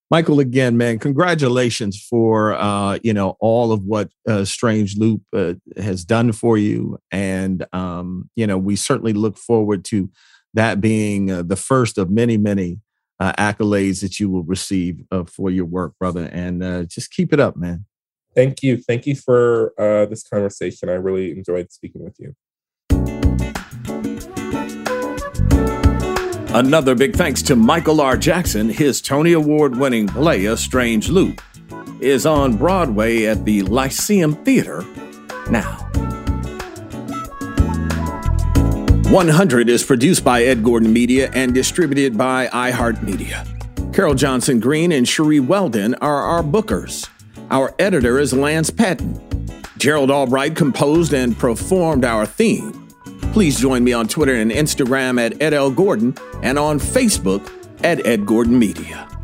Michael, 0.09 0.39
again, 0.39 0.77
man, 0.77 1.01
congratulations 1.01 2.01
for 2.01 2.55
uh, 2.55 2.99
you 3.03 3.13
know 3.13 3.37
all 3.41 3.73
of 3.73 3.83
what 3.83 4.11
uh, 4.29 4.45
Strange 4.45 4.97
Loop 4.97 5.23
uh, 5.35 5.55
has 5.77 6.05
done 6.05 6.31
for 6.33 6.57
you, 6.57 6.99
and 7.11 7.67
um, 7.73 8.31
you 8.37 8.47
know 8.47 8.57
we 8.57 8.77
certainly 8.77 9.13
look 9.13 9.37
forward 9.37 9.85
to 9.87 10.09
that 10.55 10.81
being 10.81 11.31
uh, 11.31 11.43
the 11.43 11.57
first 11.57 11.99
of 11.99 12.09
many, 12.09 12.37
many 12.37 12.81
uh, 13.19 13.33
accolades 13.33 14.01
that 14.01 14.21
you 14.21 14.31
will 14.31 14.45
receive 14.45 15.03
uh, 15.11 15.25
for 15.25 15.51
your 15.51 15.67
work, 15.67 15.95
brother. 15.99 16.31
And 16.33 16.89
just 16.89 17.11
keep 17.11 17.33
it 17.33 17.41
up, 17.41 17.57
man. 17.57 17.85
Thank 18.35 18.63
you, 18.63 18.77
thank 18.77 19.07
you 19.07 19.17
for 19.17 19.73
this 20.09 20.23
conversation. 20.23 20.89
I 20.89 20.95
really 20.95 21.33
enjoyed 21.33 21.73
speaking 21.73 22.05
with 22.05 22.17
you. 22.21 22.37
Another 26.57 26.95
big 26.95 27.15
thanks 27.15 27.43
to 27.43 27.55
Michael 27.55 28.01
R. 28.01 28.17
Jackson. 28.17 28.71
His 28.71 29.03
Tony 29.03 29.35
Award 29.35 29.77
winning 29.77 30.09
play, 30.09 30.47
A 30.47 30.57
Strange 30.57 31.11
Loop, 31.11 31.43
is 32.01 32.25
on 32.25 32.57
Broadway 32.57 33.27
at 33.27 33.45
the 33.45 33.61
Lyceum 33.61 34.37
Theater 34.43 34.83
now. 35.51 35.87
100 39.11 39.69
is 39.69 39.85
produced 39.85 40.25
by 40.25 40.45
Ed 40.45 40.65
Gordon 40.65 40.95
Media 40.95 41.31
and 41.35 41.53
distributed 41.53 42.17
by 42.17 42.47
iHeartMedia. 42.47 43.93
Carol 43.93 44.15
Johnson 44.15 44.59
Green 44.59 44.93
and 44.93 45.07
Cherie 45.07 45.41
Weldon 45.41 45.95
are 45.97 46.23
our 46.23 46.43
bookers. 46.43 47.07
Our 47.51 47.75
editor 47.79 48.19
is 48.19 48.33
Lance 48.33 48.71
Patton. 48.71 49.21
Gerald 49.77 50.11
Albright 50.11 50.57
composed 50.57 51.13
and 51.13 51.39
performed 51.39 52.07
our 52.07 52.25
theme. 52.25 52.86
Please 53.37 53.61
join 53.61 53.85
me 53.85 53.93
on 53.93 54.09
Twitter 54.09 54.35
and 54.35 54.51
Instagram 54.51 55.21
at 55.21 55.43
Ed 55.43 55.53
L. 55.53 55.71
Gordon 55.71 56.15
and 56.43 56.59
on 56.59 56.81
Facebook 56.81 57.53
at 57.85 58.07
Ed 58.07 58.25
Gordon 58.25 58.59
Media. 58.59 59.16